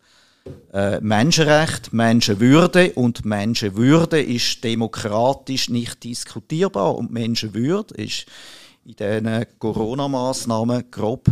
äh, 0.72 1.00
Menschenrecht, 1.00 1.92
Menschenwürde 1.92 2.92
und 2.92 3.24
Menschenwürde 3.24 4.20
ist 4.20 4.62
demokratisch 4.62 5.68
nicht 5.68 6.04
diskutierbar 6.04 6.96
und 6.96 7.11
Menschenwürde 7.12 7.94
ist 7.94 8.26
in 8.85 8.96
diesen 8.96 9.46
Corona-Maßnahmen 9.59 10.90
grob 10.90 11.26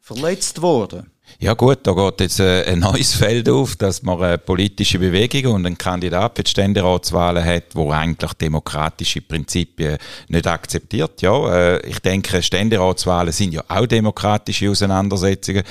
verletzt 0.00 0.62
worden. 0.62 1.10
Ja 1.38 1.52
gut, 1.52 1.80
da 1.82 1.92
geht 1.92 2.20
jetzt 2.20 2.40
äh, 2.40 2.64
ein 2.64 2.78
neues 2.78 3.14
Feld 3.16 3.48
auf, 3.48 3.76
dass 3.76 4.02
man 4.02 4.22
eine 4.22 4.38
politische 4.38 4.98
Bewegung 4.98 5.54
und 5.54 5.66
einen 5.66 5.76
Kandidat 5.76 6.36
für 6.36 6.42
die 6.42 6.50
Ständeratswahlen 6.50 7.44
hat, 7.44 7.74
wo 7.74 7.90
eigentlich 7.90 8.32
demokratische 8.34 9.20
Prinzipien 9.20 9.98
nicht 10.28 10.46
akzeptiert. 10.46 11.20
Ja, 11.20 11.54
äh, 11.54 11.86
ich 11.86 11.98
denke, 11.98 12.42
Ständeratswahlen 12.42 13.32
sind 13.32 13.52
ja 13.52 13.62
auch 13.68 13.86
demokratische 13.86 14.70
Auseinandersetzungen 14.70 15.62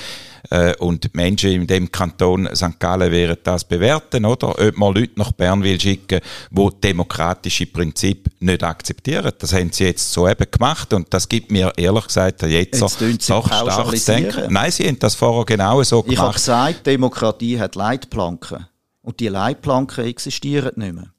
äh, 0.50 0.74
und 0.76 1.14
Menschen 1.14 1.50
in 1.50 1.66
dem 1.66 1.90
Kanton 1.90 2.48
St. 2.54 2.78
Gallen 2.78 3.10
werden 3.10 3.36
das 3.42 3.64
bewerten, 3.64 4.24
oder? 4.24 4.50
Ob 4.50 4.76
man 4.76 4.94
Leute 4.94 5.12
nach 5.16 5.32
Bern 5.32 5.62
will 5.62 5.80
schicken, 5.80 6.20
wo 6.50 6.70
demokratische 6.70 7.66
Prinzipien 7.66 8.34
nicht 8.40 8.62
akzeptieren. 8.62 9.32
Das 9.38 9.52
haben 9.52 9.72
sie 9.72 9.84
jetzt 9.84 10.12
so 10.12 10.28
eben 10.28 10.46
gemacht 10.50 10.92
und 10.92 11.12
das 11.12 11.28
gibt 11.28 11.50
mir 11.50 11.72
ehrlich 11.76 12.06
gesagt 12.06 12.42
jetzt, 12.42 12.80
jetzt 12.80 13.30
doch 13.30 13.46
stark 13.46 13.96
zu 13.96 14.12
denken. 14.12 14.52
Nein, 14.52 14.70
sie 14.70 14.86
haben 14.86 14.98
das 14.98 15.14
vorher 15.14 15.44
genau 15.46 15.82
so 15.82 16.02
gemacht. 16.02 16.12
Ich 16.12 16.18
habe 16.18 16.34
gesagt, 16.34 16.86
Demokratie 16.86 17.58
hat 17.58 17.74
Leitplanken 17.74 18.66
und 19.02 19.20
die 19.20 19.28
Leitplanken 19.28 20.04
existieren 20.04 20.72
nicht 20.76 20.94
mehr. 20.94 21.12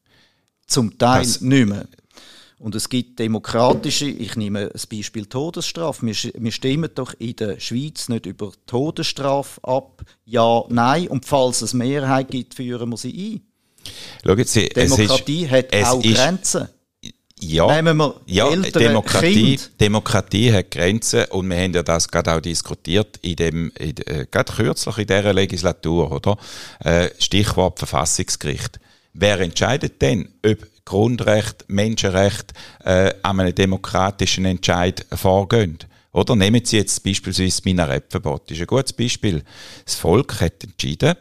Zum 0.68 0.98
Teil 0.98 1.24
das, 1.24 1.42
nicht 1.42 1.68
mehr. 1.68 1.88
Und 2.60 2.74
es 2.76 2.90
gibt 2.90 3.20
demokratische, 3.20 4.06
ich 4.06 4.36
nehme 4.36 4.70
das 4.70 4.88
Beispiel 4.88 5.28
Todesstrafe. 5.28 6.06
Wir, 6.06 6.16
wir 6.36 6.52
stimmen 6.52 6.90
doch 6.94 7.14
in 7.20 7.36
der 7.36 7.60
Schweiz 7.60 8.10
nicht 8.10 8.26
über 8.26 8.52
Todesstrafe 8.66 9.64
ab. 9.64 10.02
Ja, 10.26 10.64
nein. 10.70 11.08
Und 11.08 11.26
falls 11.26 11.62
es 11.62 11.74
Mehrheit 11.74 12.30
gibt, 12.30 12.56
führen 12.56 12.90
wir 12.90 12.98
sie 12.98 13.36
ein. 13.36 13.42
Schauen 14.26 14.44
Sie, 14.44 14.70
Demokratie 14.70 15.46
ist, 15.46 15.52
hat 15.52 15.74
auch 15.74 16.02
Grenzen. 16.02 16.68
Ja, 17.40 17.68
Nehmen 17.68 17.98
wir 17.98 18.16
ja 18.26 18.50
Demokratie, 18.56 19.60
Demokratie 19.80 20.52
hat 20.52 20.72
Grenzen 20.72 21.26
und 21.26 21.48
wir 21.50 21.58
haben 21.58 21.74
ja 21.74 21.84
das 21.84 22.08
gerade 22.08 22.34
auch 22.34 22.42
diskutiert 22.42 23.18
in 23.22 23.36
dem, 23.36 23.72
in, 23.78 23.96
äh, 24.08 24.26
gerade 24.30 24.52
kürzlich 24.52 24.98
in 24.98 25.08
dieser 25.08 25.34
Legislatur, 25.34 26.12
oder? 26.12 26.38
Äh, 26.80 27.10
Stichwort 27.20 27.78
Verfassungsgericht. 27.78 28.80
Wer 29.14 29.40
entscheidet 29.40 30.02
denn, 30.02 30.30
ob 30.44 30.66
Grundrecht, 30.84 31.66
Menschenrecht 31.68 32.54
äh, 32.84 33.14
an 33.22 33.40
einem 33.40 33.54
demokratischen 33.54 34.46
Entscheid 34.46 35.06
vorgehen. 35.12 35.78
Oder 36.14 36.36
nehmen 36.36 36.64
Sie 36.64 36.78
jetzt 36.78 37.04
beispielsweise 37.04 37.50
das 37.50 37.66
Minarettverbot. 37.66 38.50
Das 38.50 38.58
ist 38.58 38.62
ein 38.62 38.68
gutes 38.68 38.94
Beispiel. 38.94 39.44
Das 39.86 39.96
Volk 39.96 40.40
hat 40.42 40.64
entschieden, 40.64 41.16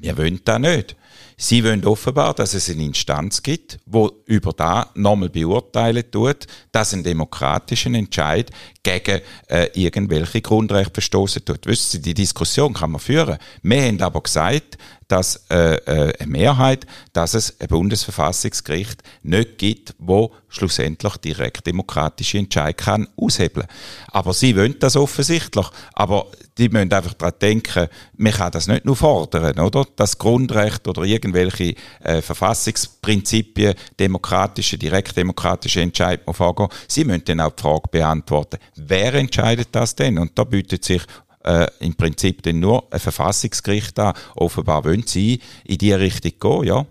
wir 0.00 0.16
wollen 0.16 0.40
das 0.44 0.58
nicht. 0.58 0.96
Sie 1.42 1.64
wollen 1.64 1.86
offenbar, 1.86 2.34
dass 2.34 2.52
es 2.52 2.68
eine 2.68 2.84
Instanz 2.84 3.42
gibt, 3.42 3.78
wo 3.86 4.12
über 4.26 4.52
da 4.52 4.90
nochmal 4.94 5.30
beurteilen 5.30 6.04
tut, 6.10 6.46
dass 6.70 6.92
ein 6.92 7.02
demokratischer 7.02 7.90
Entscheid 7.94 8.50
gegen 8.82 9.22
äh, 9.48 9.68
irgendwelche 9.72 10.42
Grundrechte 10.42 10.92
verstoßen 10.92 11.42
tut. 11.42 11.64
Wissen 11.64 11.92
Sie, 11.92 12.02
die 12.02 12.12
Diskussion 12.12 12.74
kann 12.74 12.90
man 12.90 13.00
führen. 13.00 13.38
Wir 13.62 13.82
haben 13.82 14.02
aber 14.02 14.20
gesagt, 14.20 14.76
dass 15.08 15.46
äh, 15.50 15.76
äh, 15.76 16.12
eine 16.18 16.30
Mehrheit, 16.30 16.86
dass 17.14 17.32
es 17.32 17.58
ein 17.58 17.68
Bundesverfassungsgericht 17.68 19.02
nicht 19.22 19.56
gibt, 19.56 19.94
wo 19.98 20.32
schlussendlich 20.48 21.16
direkt 21.16 21.66
demokratische 21.66 22.36
Entscheid 22.36 22.76
kann 22.76 23.08
aushebeln. 23.16 23.66
Aber 24.08 24.34
sie 24.34 24.54
wollen 24.56 24.76
das 24.78 24.94
offensichtlich. 24.94 25.66
Aber 25.94 26.26
die 26.60 26.68
müssen 26.68 26.92
einfach 26.92 27.14
daran 27.14 27.34
denken, 27.40 27.88
man 28.18 28.32
kann 28.32 28.52
das 28.52 28.66
nicht 28.66 28.84
nur 28.84 28.94
fordern, 28.94 29.58
oder? 29.58 29.86
Das 29.96 30.18
Grundrecht 30.18 30.86
oder 30.86 31.02
irgendwelche 31.02 31.74
äh, 32.04 32.20
Verfassungsprinzipien, 32.20 33.74
demokratische, 33.98 34.76
direktdemokratische 34.76 35.80
Entscheid 35.80 36.20
vorgehen. 36.30 36.68
Sie 36.86 37.04
müssen 37.04 37.24
dann 37.24 37.40
auch 37.40 37.52
die 37.52 37.62
Frage 37.62 37.88
beantworten, 37.90 38.58
wer 38.76 39.14
entscheidet 39.14 39.68
das 39.72 39.96
denn? 39.96 40.18
Und 40.18 40.38
da 40.38 40.44
bietet 40.44 40.84
sich 40.84 41.02
äh, 41.44 41.66
im 41.80 41.94
Prinzip 41.94 42.42
dann 42.42 42.60
nur 42.60 42.86
ein 42.92 43.00
Verfassungsgericht 43.00 43.98
an. 43.98 44.14
Offenbar 44.36 44.84
wollen 44.84 45.06
sie 45.06 45.40
in 45.64 45.78
diese 45.78 45.98
Richtung 45.98 46.32
gehen, 46.38 46.64
ja. 46.64 46.86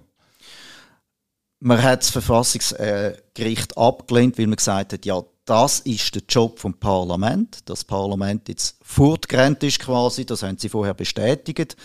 Man 1.61 1.83
hat 1.83 2.01
das 2.01 2.09
Verfassungsgericht 2.09 3.77
abgelehnt, 3.77 4.39
weil 4.39 4.47
man 4.47 4.55
gesagt 4.55 4.93
hat, 4.93 5.05
ja, 5.05 5.21
das 5.49 5.79
ist 5.79 6.13
der 6.13 6.21
Job 6.29 6.59
vom 6.59 6.75
Parlament. 6.75 7.59
Das 7.65 7.83
Parlament 7.83 8.47
jetzt 8.49 8.77
fortgerannt 8.83 9.63
ist 9.63 9.79
quasi, 9.79 10.25
das 10.25 10.43
haben 10.43 10.59
sie 10.59 10.69
vorher 10.69 10.93
bestätigt. 10.93 11.75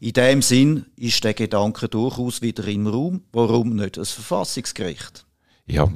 In 0.00 0.12
dem 0.12 0.42
Sinn 0.42 0.86
ist 0.96 1.22
der 1.22 1.32
Gedanke 1.32 1.88
durchaus 1.88 2.42
wieder 2.42 2.66
im 2.66 2.88
Raum. 2.88 3.22
Warum 3.32 3.76
nicht 3.76 3.96
das 3.96 4.10
Verfassungsgericht? 4.10 5.24
Ja, 5.66 5.88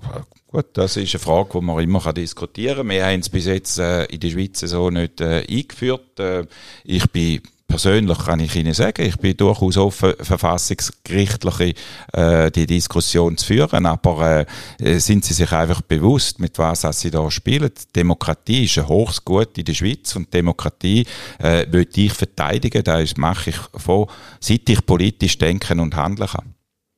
gut, 0.46 0.66
das 0.74 0.96
ist 0.96 1.14
eine 1.14 1.20
Frage, 1.20 1.58
die 1.58 1.64
man 1.64 1.82
immer 1.82 2.12
diskutieren 2.12 2.76
kann. 2.76 2.90
Wir 2.90 3.04
haben 3.04 3.20
es 3.20 3.28
bis 3.28 3.46
jetzt 3.46 3.78
äh, 3.80 4.04
in 4.04 4.20
der 4.20 4.30
Schweiz 4.30 4.60
so 4.60 4.90
nicht 4.90 5.20
äh, 5.20 5.44
eingeführt. 5.48 6.20
Äh, 6.20 6.46
ich 6.84 7.10
bin 7.10 7.42
persönlich 7.66 8.18
kann 8.18 8.40
ich 8.40 8.55
Ihnen 8.57 8.74
sagen, 8.74 9.05
ich 9.05 9.16
bin 9.16 9.37
durchaus 9.37 9.76
offen, 9.76 10.14
verfassungsgerichtliche 10.20 11.74
äh, 12.12 12.50
die 12.50 12.66
Diskussion 12.66 13.37
zu 13.37 13.46
führen, 13.46 13.87
aber 13.87 14.46
äh, 14.79 14.98
sind 14.98 15.24
Sie 15.24 15.35
sich 15.35 15.52
einfach 15.52 15.83
bewusst, 15.83 16.38
mit 16.40 16.59
was 16.59 16.87
Sie 16.98 17.11
da 17.11 17.31
spielen? 17.31 17.70
Demokratie 17.94 18.64
ist 18.64 18.79
ein 18.79 18.88
hohes 18.88 19.24
Gut 19.24 19.59
in 19.59 19.64
der 19.64 19.74
Schweiz 19.74 20.14
und 20.16 20.33
Demokratie 20.33 21.07
äh, 21.38 21.66
will 21.70 21.88
ich 21.94 22.12
verteidigen, 22.12 22.83
das 22.85 23.16
mache 23.16 23.50
ich 23.50 23.57
von, 23.74 24.07
seit 24.40 24.68
ich 24.68 24.85
politisch 24.87 25.38
denken 25.38 25.81
und 25.81 25.96
handeln 25.96 26.29
kann. 26.29 26.55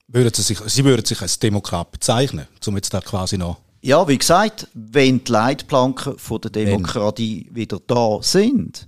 Würden 0.09 0.33
Sie, 0.35 0.43
sich, 0.43 0.59
Sie 0.61 0.85
würden 0.85 1.05
sich 1.05 1.21
als 1.21 1.39
Demokrat 1.39 1.93
bezeichnen, 1.93 2.47
um 2.67 2.77
jetzt 2.77 2.95
da 2.95 3.01
quasi 3.01 3.37
noch... 3.37 3.59
Ja, 3.81 4.09
wie 4.09 4.19
gesagt, 4.19 4.67
wenn 4.75 5.23
die 5.23 5.31
Leitplanken 5.31 6.19
von 6.19 6.41
der 6.41 6.51
Demokratie 6.51 7.47
wenn. 7.49 7.57
wieder 7.57 7.79
da 7.87 8.19
sind, 8.23 8.88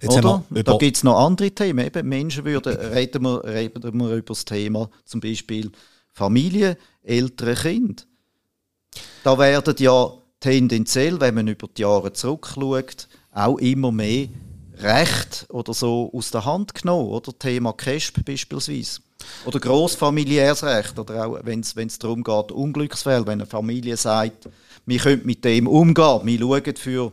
Jetzt 0.00 0.16
oder? 0.16 0.44
da 0.50 0.76
gibt 0.76 0.96
es 0.96 1.04
noch 1.04 1.18
andere 1.18 1.50
Themen. 1.50 1.86
Eben 1.86 2.08
Menschenwürde, 2.08 2.92
reden 2.94 3.22
wir, 3.22 3.44
reden 3.44 3.98
wir 3.98 4.10
über 4.10 4.28
das 4.28 4.44
Thema 4.44 4.90
zum 5.04 5.20
Beispiel 5.20 5.70
Familie, 6.12 6.76
ältere 7.02 7.54
Kinder. 7.54 8.02
Da 9.22 9.38
werden 9.38 9.74
ja 9.78 10.12
tendenziell, 10.40 11.20
wenn 11.20 11.34
man 11.34 11.48
über 11.48 11.68
die 11.68 11.82
Jahre 11.82 12.12
zurückschaut, 12.12 13.08
auch 13.32 13.58
immer 13.58 13.92
mehr 13.92 14.28
Recht 14.80 15.46
oder 15.50 15.74
so 15.74 16.10
aus 16.12 16.30
der 16.30 16.44
Hand 16.44 16.74
genommen, 16.74 17.08
oder? 17.08 17.36
Thema 17.36 17.72
CASP 17.72 18.24
beispielsweise. 18.24 19.00
Oder 19.44 19.58
grossfamiliäres 19.58 20.62
Recht, 20.62 20.98
oder 20.98 21.26
auch 21.26 21.38
wenn 21.42 21.60
es 21.60 21.98
darum 21.98 22.22
geht, 22.22 22.52
Unglücksfälle, 22.52 23.26
wenn 23.26 23.40
eine 23.40 23.46
Familie 23.46 23.96
sagt, 23.96 24.48
wir 24.86 24.98
können 24.98 25.22
mit 25.24 25.44
dem 25.44 25.66
umgehen, 25.66 26.20
wir 26.24 26.38
schauen 26.38 26.76
für 26.76 27.12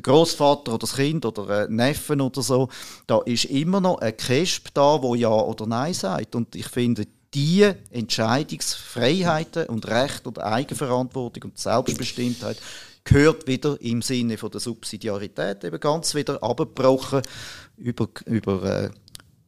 den 0.00 0.12
Großvater 0.12 0.72
oder 0.72 0.78
das 0.78 0.94
Kind 0.94 1.24
oder 1.24 1.48
einen 1.48 1.76
Neffen 1.76 2.20
oder 2.20 2.42
so, 2.42 2.68
da 3.06 3.20
ist 3.24 3.44
immer 3.46 3.80
noch 3.80 3.98
ein 3.98 4.16
Kesp 4.16 4.68
da, 4.74 5.02
wo 5.02 5.14
ja 5.14 5.30
oder 5.30 5.66
nein 5.66 5.94
sagt. 5.94 6.34
Und 6.34 6.54
ich 6.54 6.66
finde, 6.66 7.06
die 7.34 7.70
Entscheidungsfreiheiten 7.90 9.66
und 9.66 9.86
Recht 9.86 10.26
und 10.26 10.40
Eigenverantwortung 10.40 11.50
und 11.50 11.58
Selbstbestimmtheit 11.58 12.58
gehört 13.04 13.46
wieder 13.46 13.80
im 13.80 14.02
Sinne 14.02 14.36
von 14.36 14.50
der 14.50 14.60
Subsidiarität 14.60 15.64
eben 15.64 15.80
ganz 15.80 16.14
wieder 16.14 16.42
abgebrochen 16.42 17.22
über, 17.76 18.08
über 18.26 18.62
äh, 18.64 18.90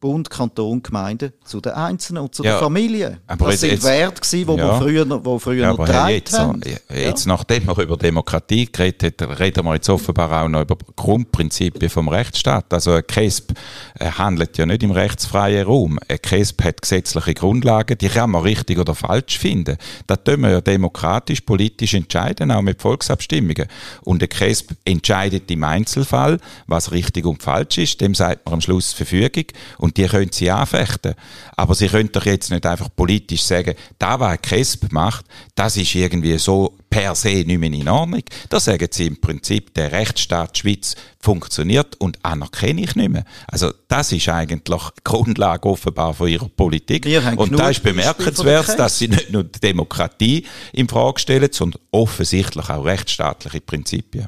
Bund, 0.03 0.29
Kanton, 0.29 0.83
Gemeinden 0.83 1.31
zu 1.45 1.61
den 1.61 1.71
Einzelnen 1.71 2.23
und 2.23 2.35
zu 2.35 2.43
ja, 2.43 2.57
den 2.57 2.59
Familien. 2.59 3.21
Aber 3.25 3.51
das 3.51 3.61
sind 3.61 3.81
Werte 3.83 4.19
gewesen, 4.19 4.47
wo 4.47 4.57
ja, 4.57 4.65
wir 4.65 4.77
früher, 4.77 5.25
wo 5.25 5.39
früher 5.39 5.61
ja, 5.61 5.69
noch 5.69 5.77
getragen 5.77 6.09
jetzt, 6.09 6.37
haben. 6.37 6.61
Jetzt, 6.93 7.25
nachdem 7.25 7.67
wir 7.67 7.77
über 7.77 7.95
Demokratie 7.95 8.69
geredet 8.69 9.21
haben, 9.21 9.31
reden 9.31 9.63
wir 9.63 9.75
jetzt 9.75 9.87
offenbar 9.87 10.43
auch 10.43 10.49
noch 10.49 10.59
über 10.59 10.75
Grundprinzipien 10.97 11.89
vom 11.89 12.09
Rechtsstaat. 12.09 12.73
Also 12.73 12.91
ein 12.91 13.07
KESB 13.07 13.53
äh, 13.97 14.11
handelt 14.11 14.57
ja 14.57 14.65
nicht 14.65 14.83
im 14.83 14.91
rechtsfreien 14.91 15.65
Raum. 15.65 15.97
Ein 16.09 16.21
KESB 16.21 16.63
hat 16.65 16.81
gesetzliche 16.81 17.33
Grundlagen, 17.33 17.97
die 17.97 18.09
kann 18.09 18.31
man 18.31 18.41
richtig 18.41 18.79
oder 18.79 18.95
falsch 18.95 19.37
finden. 19.37 19.77
Da 20.05 20.17
tun 20.17 20.41
wir 20.41 20.49
ja 20.49 20.59
demokratisch, 20.59 21.39
politisch 21.39 21.93
entscheiden, 21.93 22.51
auch 22.51 22.61
mit 22.61 22.81
Volksabstimmungen. 22.81 23.67
Und 24.01 24.21
ein 24.21 24.27
KESB 24.27 24.73
entscheidet 24.83 25.49
im 25.49 25.63
Einzelfall, 25.63 26.39
was 26.67 26.91
richtig 26.91 27.25
und 27.25 27.41
falsch 27.41 27.77
ist. 27.77 28.01
Dem 28.01 28.13
sagt 28.13 28.45
man 28.45 28.55
am 28.55 28.59
Schluss 28.61 28.91
Verfügung. 28.91 29.45
Und 29.77 29.92
und 29.93 29.97
die 29.97 30.07
können 30.07 30.31
sie 30.31 30.49
anfechten. 30.49 31.13
Aber 31.55 31.75
sie 31.75 31.87
können 31.87 32.11
doch 32.11 32.25
jetzt 32.25 32.49
nicht 32.49 32.65
einfach 32.65 32.89
politisch 32.95 33.43
sagen, 33.43 33.75
da 33.99 34.19
was 34.19 34.41
KESB 34.41 34.91
macht, 34.91 35.25
das 35.55 35.77
ist 35.77 35.93
irgendwie 35.93 36.37
so 36.39 36.75
per 36.89 37.13
se 37.13 37.43
nicht 37.45 37.59
mehr 37.59 37.71
in 37.71 37.87
Ordnung. 37.87 38.23
Da 38.49 38.59
sagen 38.59 38.87
sie 38.89 39.07
im 39.07 39.21
Prinzip, 39.21 39.73
der 39.75 39.91
Rechtsstaat 39.91 40.57
Schweiz 40.57 40.95
funktioniert 41.19 41.95
und 41.99 42.17
anerkenne 42.23 42.81
ich 42.81 42.95
nicht 42.95 43.09
mehr. 43.09 43.25
Also 43.47 43.71
das 43.87 44.11
ist 44.11 44.29
eigentlich 44.29 44.81
die 44.97 45.01
Grundlage 45.03 45.69
offenbar 45.69 46.13
von 46.13 46.27
ihrer 46.27 46.49
Politik. 46.49 47.05
Und 47.35 47.57
da 47.57 47.69
ist 47.69 47.83
bemerkenswert, 47.83 48.79
dass 48.79 48.97
sie 48.97 49.09
nicht 49.09 49.31
nur 49.31 49.43
die 49.43 49.59
Demokratie 49.59 50.45
in 50.71 50.87
Frage 50.87 51.19
stellen, 51.19 51.49
sondern 51.51 51.81
offensichtlich 51.91 52.69
auch 52.69 52.85
rechtsstaatliche 52.85 53.61
Prinzipien. 53.61 54.27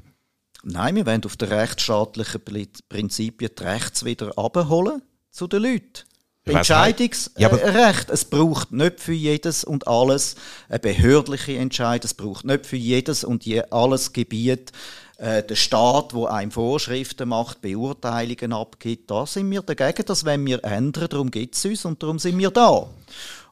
Nein, 0.67 0.95
wir 0.95 1.05
wollen 1.05 1.23
auf 1.23 1.37
den 1.37 1.49
rechtsstaatlichen 1.49 2.41
Prinzipien 2.89 3.51
die 3.57 3.63
Rechts 3.63 4.03
wieder 4.03 4.35
abholen 4.35 5.03
zu 5.35 5.47
den 5.47 5.63
Leuten. 5.63 6.03
Entscheidungsrecht. 6.45 7.39
Ja, 7.39 7.91
es 8.09 8.25
braucht 8.25 8.71
nicht 8.71 8.99
für 8.99 9.13
jedes 9.13 9.63
und 9.63 9.87
alles 9.87 10.35
eine 10.69 10.79
behördliche 10.79 11.57
Entscheidung. 11.57 12.05
Es 12.05 12.13
braucht 12.13 12.45
nicht 12.45 12.67
für 12.67 12.75
jedes 12.75 13.23
und 13.23 13.45
je 13.45 13.63
alles 13.71 14.13
Gebiet 14.13 14.71
äh, 15.17 15.41
der 15.41 15.55
Staat, 15.55 16.13
wo 16.13 16.27
einem 16.27 16.51
Vorschriften 16.51 17.29
macht, 17.29 17.61
Beurteilungen 17.61 18.53
abgibt. 18.53 19.09
Da 19.09 19.25
sind 19.25 19.49
wir 19.49 19.63
dagegen, 19.63 20.05
dass 20.05 20.23
wenn 20.23 20.45
wir 20.45 20.63
ändern, 20.63 21.07
darum 21.09 21.31
gibt 21.31 21.55
es 21.55 21.65
uns 21.65 21.85
und 21.85 22.03
darum 22.03 22.19
sind 22.19 22.37
wir 22.37 22.51
da. 22.51 22.87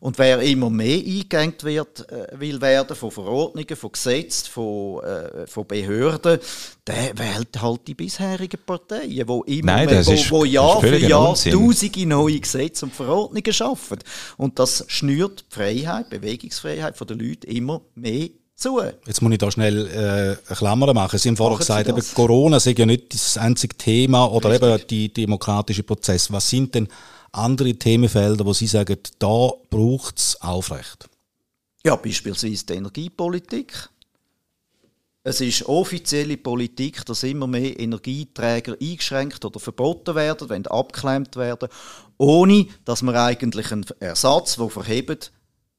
Und 0.03 0.17
wer 0.17 0.41
immer 0.41 0.69
mehr 0.69 0.97
eingegangen 0.97 1.55
wird, 1.61 2.11
äh, 2.11 2.27
will 2.37 2.59
werden 2.59 2.93
von 2.93 3.09
Verordnungen, 3.09 3.73
von 3.77 3.89
Gesetzen, 3.89 4.49
von, 4.51 5.01
äh, 5.01 5.47
von 5.47 5.65
Behörden, 5.65 6.41
der 6.85 7.17
wählt 7.17 7.61
halt 7.61 7.87
die 7.87 7.93
bisherigen 7.93 8.59
Parteien, 8.65 9.25
wo 9.29 9.43
immer 9.43 9.71
Nein, 9.71 9.85
mehr, 9.85 10.05
wo, 10.05 10.11
ist, 10.11 10.29
wo 10.29 10.43
Jahr 10.43 10.81
für 10.81 10.97
Jahr 10.97 11.29
Unsinn. 11.29 11.53
tausende 11.53 12.05
neue 12.05 12.37
Gesetze 12.37 12.83
und 12.83 12.93
Verordnungen 12.93 13.53
schaffen. 13.53 13.99
Und 14.35 14.59
das 14.59 14.83
schnürt 14.89 15.45
die 15.49 15.55
Freiheit, 15.55 16.07
die 16.11 16.19
Bewegungsfreiheit 16.19 16.99
der 16.99 17.15
Leute 17.15 17.47
immer 17.47 17.79
mehr 17.95 18.27
zu. 18.57 18.81
Jetzt 19.05 19.21
muss 19.21 19.31
ich 19.31 19.37
da 19.37 19.51
schnell 19.51 19.87
äh, 19.87 20.49
eine 20.49 20.57
Klammer 20.57 20.93
machen. 20.93 21.17
Sie 21.17 21.29
haben 21.29 21.37
vorher 21.37 21.59
gesagt, 21.59 21.87
eben, 21.87 22.03
Corona 22.13 22.59
sei 22.59 22.75
ja 22.77 22.85
nicht 22.85 23.13
das 23.13 23.37
einzige 23.37 23.77
Thema 23.77 24.25
oder 24.25 24.49
Richtig. 24.49 24.69
eben 24.69 24.87
die 24.89 25.13
demokratische 25.13 25.83
Prozess. 25.83 26.29
Was 26.29 26.49
sind 26.49 26.75
denn 26.75 26.89
andere 27.33 27.73
Themenfelder, 27.73 28.45
wo 28.45 28.53
Sie 28.53 28.67
sagen, 28.67 28.97
da 29.19 29.51
braucht 29.69 30.17
es 30.17 30.41
Aufrecht? 30.41 31.09
Ja, 31.83 31.95
beispielsweise 31.95 32.65
die 32.65 32.73
Energiepolitik. 32.73 33.89
Es 35.25 35.39
ist 35.39 35.65
offizielle 35.65 36.35
Politik, 36.37 37.05
dass 37.05 37.23
immer 37.23 37.47
mehr 37.47 37.79
Energieträger 37.79 38.75
eingeschränkt 38.79 39.43
oder 39.45 39.59
verboten 39.59 40.15
werden, 40.15 40.49
wenn 40.49 40.67
abgeklemmt 40.67 41.37
werden, 41.37 41.69
ohne 42.17 42.67
dass 42.83 43.01
man 43.01 43.15
eigentlich 43.15 43.71
einen 43.71 43.85
Ersatz, 43.99 44.57
der 44.57 44.69
verhebt, 44.69 45.31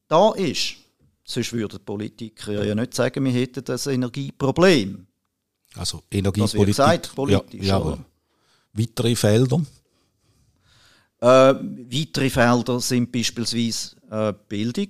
da 0.08 0.32
ist. 0.32 0.76
Sonst 1.24 1.52
würden 1.52 1.78
Politiker 1.84 2.64
ja 2.64 2.74
nicht 2.74 2.94
sagen, 2.94 3.24
wir 3.24 3.32
hätten 3.32 3.64
das 3.64 3.86
Energieproblem. 3.86 5.06
Also 5.74 6.02
Energiepolitik. 6.10 6.76
Das 6.76 6.88
wird 6.88 7.02
gesagt, 7.02 7.14
politisch. 7.14 7.66
Ja, 7.66 7.78
ja, 7.78 7.98
weitere 8.72 9.16
Felder? 9.16 9.60
Äh, 11.24 11.54
weitere 11.56 12.28
Felder 12.28 12.80
sind 12.80 13.10
beispielsweise 13.10 13.96
äh, 14.10 14.34
Bildung. 14.46 14.88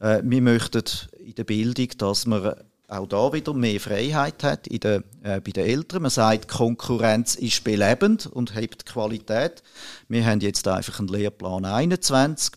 Äh, 0.00 0.20
wir 0.24 0.42
möchten 0.42 0.82
in 1.24 1.36
der 1.36 1.44
Bildung, 1.44 1.86
dass 1.98 2.26
man 2.26 2.52
auch 2.88 3.06
da 3.06 3.32
wieder 3.32 3.54
mehr 3.54 3.78
Freiheit 3.78 4.42
hat 4.42 4.66
in 4.66 4.80
der, 4.80 5.04
äh, 5.22 5.40
bei 5.40 5.52
den 5.52 5.66
Eltern. 5.66 6.02
Man 6.02 6.10
sagt, 6.10 6.48
Konkurrenz 6.48 7.36
ist 7.36 7.62
belebend 7.62 8.26
und 8.26 8.56
hebt 8.56 8.86
Qualität. 8.86 9.62
Wir 10.08 10.26
haben 10.26 10.40
jetzt 10.40 10.66
einfach 10.66 10.98
einen 10.98 11.06
Lehrplan 11.06 11.64
21, 11.64 12.50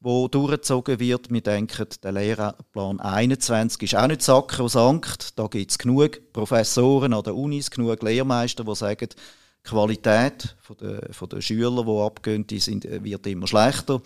wo 0.00 0.26
durchgezogen 0.26 0.98
wird. 0.98 1.30
Wir 1.30 1.42
denken, 1.42 1.86
der 2.02 2.10
Lehrplan 2.10 2.98
21 2.98 3.82
ist 3.84 3.94
auch 3.94 4.08
nicht 4.08 4.22
sakrosankt. 4.22 5.38
Da 5.38 5.46
gibt 5.46 5.70
es 5.70 5.78
genug 5.78 6.32
Professoren 6.32 7.14
an 7.14 7.22
den 7.22 7.34
Unis, 7.34 7.70
genug 7.70 8.02
Lehrmeister, 8.02 8.64
die 8.64 8.74
sagen, 8.74 9.10
Qualität 9.64 10.56
der, 10.80 11.08
von 11.12 11.28
der 11.28 11.40
Schüler, 11.40 11.84
die 11.84 12.00
abgehen, 12.00 12.46
die 12.46 12.58
sind, 12.58 12.84
äh, 12.84 13.02
wird 13.02 13.26
immer 13.26 13.46
schlechter. 13.46 14.02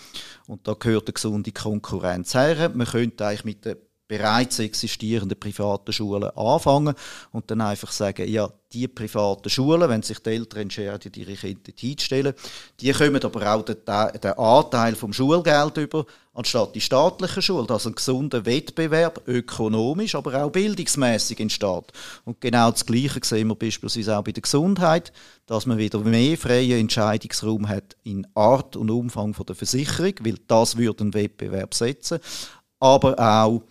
Und 0.46 0.66
da 0.66 0.74
gehört 0.74 1.08
eine 1.08 1.14
gesunde 1.14 1.52
Konkurrenz 1.52 2.34
her. 2.34 2.70
Man 2.72 2.86
könnte 2.86 3.26
eigentlich 3.26 3.44
mit 3.44 3.64
den 3.64 3.76
bereits 4.08 4.58
existierenden 4.58 5.38
privaten 5.38 5.92
Schulen 5.92 6.30
anfangen 6.34 6.94
und 7.30 7.50
dann 7.50 7.60
einfach 7.60 7.92
sagen, 7.92 8.26
ja, 8.26 8.50
die 8.72 8.88
privaten 8.88 9.48
Schulen, 9.48 9.88
wenn 9.88 10.02
sich 10.02 10.18
die 10.18 10.30
Eltern 10.30 10.62
entscheiden, 10.62 11.12
ihre 11.14 11.34
Kinder 11.34 11.72
hinzustellen, 11.74 12.34
die 12.80 12.92
kommen 12.92 13.22
aber 13.22 13.54
auch 13.54 13.64
den, 13.64 13.76
den 13.86 14.32
Anteil 14.32 14.94
vom 14.94 15.12
Schulgeld 15.12 15.76
über, 15.78 16.04
anstatt 16.34 16.74
die 16.74 16.80
staatlichen 16.80 17.42
Schulen, 17.42 17.66
dass 17.66 17.86
ein 17.86 17.94
gesunder 17.94 18.44
Wettbewerb 18.44 19.26
ökonomisch, 19.26 20.14
aber 20.14 20.44
auch 20.44 20.50
bildungsmäßig 20.50 21.40
entsteht. 21.40 21.92
Und 22.24 22.40
genau 22.40 22.70
das 22.70 22.84
Gleiche 22.84 23.20
sehen 23.22 23.48
wir 23.48 23.54
beispielsweise 23.54 24.18
auch 24.18 24.24
bei 24.24 24.32
der 24.32 24.42
Gesundheit, 24.42 25.12
dass 25.46 25.66
man 25.66 25.78
wieder 25.78 26.00
mehr 26.00 26.36
freien 26.36 26.80
Entscheidungsraum 26.80 27.68
hat 27.68 27.96
in 28.04 28.26
Art 28.34 28.76
und 28.76 28.90
Umfang 28.90 29.34
von 29.34 29.46
der 29.46 29.56
Versicherung, 29.56 30.14
weil 30.20 30.36
das 30.46 30.76
würde 30.76 31.04
einen 31.04 31.14
Wettbewerb 31.14 31.74
setzen, 31.74 32.20
aber 32.80 33.18
auch 33.18 33.62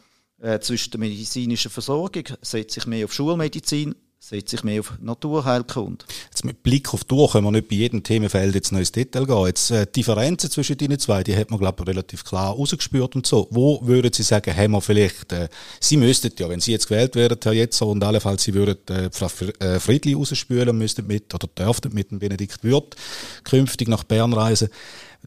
äh, 0.42 0.60
zwischen 0.60 0.92
der 0.92 1.00
medizinischen 1.00 1.72
Versorgung, 1.72 2.24
setze 2.42 2.80
ich 2.80 2.88
mehr 2.88 3.06
auf 3.06 3.14
Schulmedizin, 3.14 3.96
setze 4.20 4.56
ich 4.56 4.64
mehr 4.64 4.80
auf 4.80 4.94
Naturheilkunde. 5.00 6.06
Jetzt 6.26 6.44
mit 6.44 6.64
Blick 6.64 6.94
auf 6.94 7.04
die 7.04 7.14
Uhr 7.14 7.32
können 7.32 7.46
wir 7.46 7.52
nicht 7.52 7.70
bei 7.70 7.76
jedem 7.76 8.04
Themenfeld 8.04 8.56
jetzt 8.56 8.72
noch 8.72 8.80
ins 8.80 8.92
Detail 8.92 9.26
gehen. 9.26 9.46
Jetzt 9.46 9.72
äh, 9.72 9.86
Differenzen 9.88 10.50
zwischen 10.50 10.78
den 10.78 10.98
zwei, 11.00 11.24
die 11.24 11.36
hat 11.36 11.50
man 11.50 11.60
glaube 11.60 11.84
ich 11.84 11.88
relativ 11.88 12.24
klar 12.24 12.54
rausgespürt 12.54 13.16
und 13.16 13.26
so. 13.26 13.48
Wo 13.52 13.80
würden 13.86 14.12
Sie 14.12 14.24
sagen, 14.24 14.56
haben 14.56 14.72
wir 14.72 14.82
vielleicht, 14.82 15.32
äh, 15.32 15.50
Sie 15.80 15.98
müssten 15.98 16.32
ja, 16.38 16.50
wenn 16.50 16.60
Sie 16.60 16.72
jetzt 16.72 16.88
gewählt 16.88 17.16
werden, 17.16 17.38
Herr 17.42 17.54
Jetzer, 17.54 17.88
und 17.88 18.04
allenfalls 18.04 18.44
Sie 18.44 18.54
würden 18.54 18.78
äh, 18.90 19.10
Frau 19.12 19.28
äh, 19.60 19.80
Friedli 19.80 20.14
rausspülen, 20.14 20.78
müssten 20.78 21.08
mit, 21.08 21.34
oder 21.34 21.48
dürften 21.48 21.94
mit 21.94 22.12
dem 22.12 22.20
Benedikt 22.20 22.64
Würth 22.64 22.96
künftig 23.44 23.88
nach 23.88 24.04
Bern 24.04 24.34
reisen, 24.34 24.70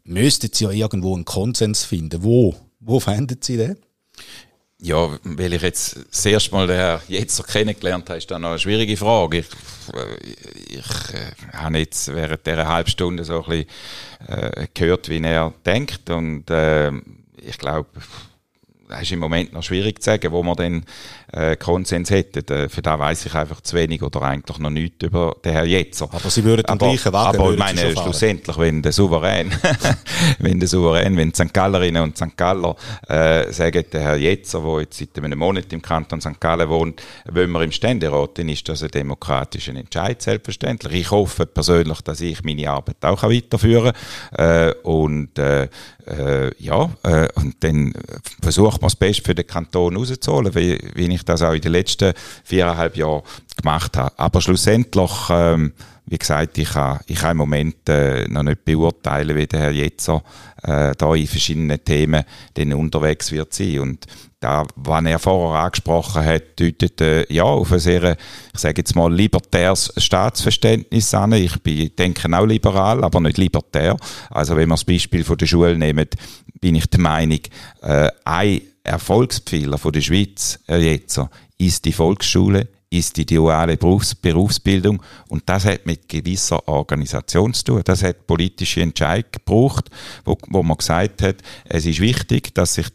müssten 0.04 0.50
Sie 0.52 0.64
ja 0.64 0.70
irgendwo 0.70 1.14
einen 1.14 1.24
Konsens 1.24 1.84
finden. 1.84 2.22
Wo? 2.22 2.54
Wo 2.80 3.00
fänden 3.00 3.38
Sie 3.40 3.56
den? 3.56 3.76
Ja, 4.82 5.18
weil 5.24 5.52
ich 5.52 5.62
jetzt 5.62 5.98
das 6.10 6.24
erste 6.24 6.52
Mal 6.52 6.66
den 6.66 6.76
Herrn 6.76 7.02
Jetzer 7.06 7.42
kennengelernt 7.42 8.08
habe, 8.08 8.18
ist 8.18 8.30
dann 8.30 8.42
noch 8.42 8.50
eine 8.50 8.58
schwierige 8.58 8.96
Frage. 8.96 9.38
Ich, 9.38 9.46
äh, 9.94 10.78
ich 10.78 11.14
äh, 11.14 11.52
habe 11.52 11.78
jetzt 11.78 12.14
während 12.14 12.46
dieser 12.46 12.66
halben 12.66 12.88
Stunde 12.88 13.24
so 13.24 13.44
ein 13.44 13.66
bisschen 13.66 13.66
äh, 14.26 14.66
gehört, 14.72 15.10
wie 15.10 15.22
er 15.22 15.52
denkt 15.66 16.08
und 16.08 16.48
äh, 16.50 16.92
ich 17.42 17.58
glaube, 17.58 17.88
das 18.90 19.02
ist 19.02 19.12
im 19.12 19.20
Moment 19.20 19.52
noch 19.52 19.62
schwierig 19.62 20.02
zu 20.02 20.06
sagen, 20.06 20.32
wo 20.32 20.42
man 20.42 20.56
dann 20.56 20.84
äh, 21.32 21.56
Konsens 21.56 22.10
hätten. 22.10 22.46
Äh, 22.52 22.68
für 22.68 22.82
da 22.82 22.98
weiß 22.98 23.26
ich 23.26 23.34
einfach 23.34 23.60
zu 23.60 23.76
wenig 23.76 24.02
oder 24.02 24.22
eigentlich 24.22 24.58
noch 24.58 24.70
nichts 24.70 25.04
über 25.04 25.36
den 25.44 25.52
Herrn 25.52 25.68
Jetzer. 25.68 26.08
Aber 26.12 26.28
Sie 26.28 26.42
würden 26.42 26.64
den 26.66 26.78
gleichen 26.78 27.12
Wagen 27.12 27.38
Aber 27.38 27.52
ich 27.52 27.58
meine, 27.58 27.92
schlussendlich, 27.92 28.58
wenn 28.58 28.82
der 28.82 28.92
Souverän, 28.92 29.52
wenn 30.40 30.58
der 30.58 30.68
Souverän, 30.68 31.16
wenn 31.16 31.30
die 31.30 31.42
St. 31.42 31.54
Gallerinnen 31.54 32.02
und 32.02 32.16
St. 32.16 32.36
Galler 32.36 32.74
äh, 33.08 33.52
sagen, 33.52 33.84
der 33.92 34.00
Herr 34.00 34.16
Jetzer, 34.16 34.60
der 34.60 34.80
jetzt 34.80 34.98
seit 34.98 35.22
einem 35.22 35.38
Monat 35.38 35.72
im 35.72 35.82
Kanton 35.82 36.20
St. 36.20 36.40
Gallen 36.40 36.68
wohnt, 36.68 37.02
wollen 37.30 37.52
wir 37.52 37.62
im 37.62 37.72
Ständerat, 37.72 38.38
dann 38.38 38.48
ist 38.48 38.68
das 38.68 38.82
ein 38.82 38.90
demokratischer 38.90 39.74
Entscheid, 39.74 40.20
selbstverständlich. 40.20 40.92
Ich 40.92 41.10
hoffe 41.10 41.46
persönlich, 41.46 42.00
dass 42.00 42.20
ich 42.20 42.42
meine 42.42 42.68
Arbeit 42.68 42.96
auch 43.02 43.22
weiterführen 43.22 43.92
kann. 44.36 44.68
Äh, 44.68 44.74
und 44.82 45.38
äh, 45.38 45.68
äh, 46.06 46.50
ja, 46.58 46.90
äh, 47.02 47.28
und 47.34 47.62
dann 47.62 47.92
versucht 48.42 48.79
man 48.80 48.88
das 48.88 48.96
Beste 48.96 49.22
für 49.22 49.34
den 49.34 49.46
Kanton 49.46 49.96
rauszuholen, 49.96 50.54
wie, 50.54 50.78
wie 50.94 51.12
ich 51.14 51.24
das 51.24 51.42
auch 51.42 51.52
in 51.52 51.60
den 51.60 51.72
letzten 51.72 52.12
viereinhalb 52.44 52.96
Jahren 52.96 53.22
gemacht 53.56 53.96
habe. 53.96 54.18
Aber 54.18 54.40
schlussendlich, 54.40 55.10
ähm, 55.30 55.72
wie 56.06 56.18
gesagt, 56.18 56.58
ich 56.58 56.70
kann, 56.70 57.00
ich 57.06 57.18
kann 57.18 57.32
im 57.32 57.36
Moment 57.36 57.88
äh, 57.88 58.26
noch 58.28 58.42
nicht 58.42 58.64
beurteilen, 58.64 59.36
wie 59.36 59.46
der 59.46 59.60
Herr 59.60 59.70
Jetzer 59.70 60.22
äh, 60.62 60.92
da 60.96 61.14
in 61.14 61.26
verschiedenen 61.26 61.84
Themen 61.84 62.24
dann 62.54 62.72
unterwegs 62.72 63.30
wird 63.30 63.54
sein. 63.54 63.78
Und 63.80 64.06
da, 64.40 64.66
was 64.74 65.04
er 65.04 65.18
vorher 65.18 65.64
angesprochen 65.64 66.24
hat, 66.24 66.58
deutet 66.58 67.00
äh, 67.00 67.32
ja 67.32 67.44
auf 67.44 67.70
ein 67.72 67.78
sehr, 67.78 68.16
ich 68.54 68.60
sage 68.60 68.80
jetzt 68.80 68.96
mal, 68.96 69.12
libertäres 69.12 69.92
Staatsverständnis 69.98 71.14
an. 71.14 71.32
Ich 71.32 71.62
bin, 71.62 71.90
denke 71.96 72.26
auch 72.36 72.46
liberal, 72.46 73.04
aber 73.04 73.20
nicht 73.20 73.38
libertär. 73.38 73.96
Also 74.30 74.56
wenn 74.56 74.68
wir 74.68 74.74
das 74.74 74.84
Beispiel 74.84 75.24
von 75.24 75.36
der 75.36 75.46
Schule 75.46 75.76
nehmen, 75.76 76.06
bin 76.60 76.74
ich 76.74 76.86
der 76.86 77.00
Meinung, 77.00 77.40
äh, 77.82 78.10
ein 78.24 78.62
Erfolgspfeiler 78.82 79.78
der 79.78 80.00
Schweiz 80.00 80.58
äh, 80.68 80.78
jetzt 80.78 81.20
ist 81.58 81.84
die 81.84 81.92
Volksschule, 81.92 82.68
ist 82.88 83.16
die 83.16 83.26
duale 83.26 83.76
Berufs 83.76 84.14
Berufsbildung 84.14 85.02
und 85.28 85.42
das 85.46 85.64
hat 85.64 85.86
mit 85.86 86.08
gewisser 86.08 86.66
Organisation 86.66 87.54
zu 87.54 87.64
tun. 87.64 87.82
Das 87.84 88.02
hat 88.02 88.26
politische 88.26 88.80
Entscheidungen 88.80 89.32
gebraucht, 89.32 89.90
wo, 90.24 90.36
wo 90.48 90.62
man 90.62 90.76
gesagt 90.76 91.22
hat, 91.22 91.36
es 91.64 91.86
ist 91.86 92.00
wichtig, 92.00 92.54
dass 92.54 92.74
sich 92.74 92.86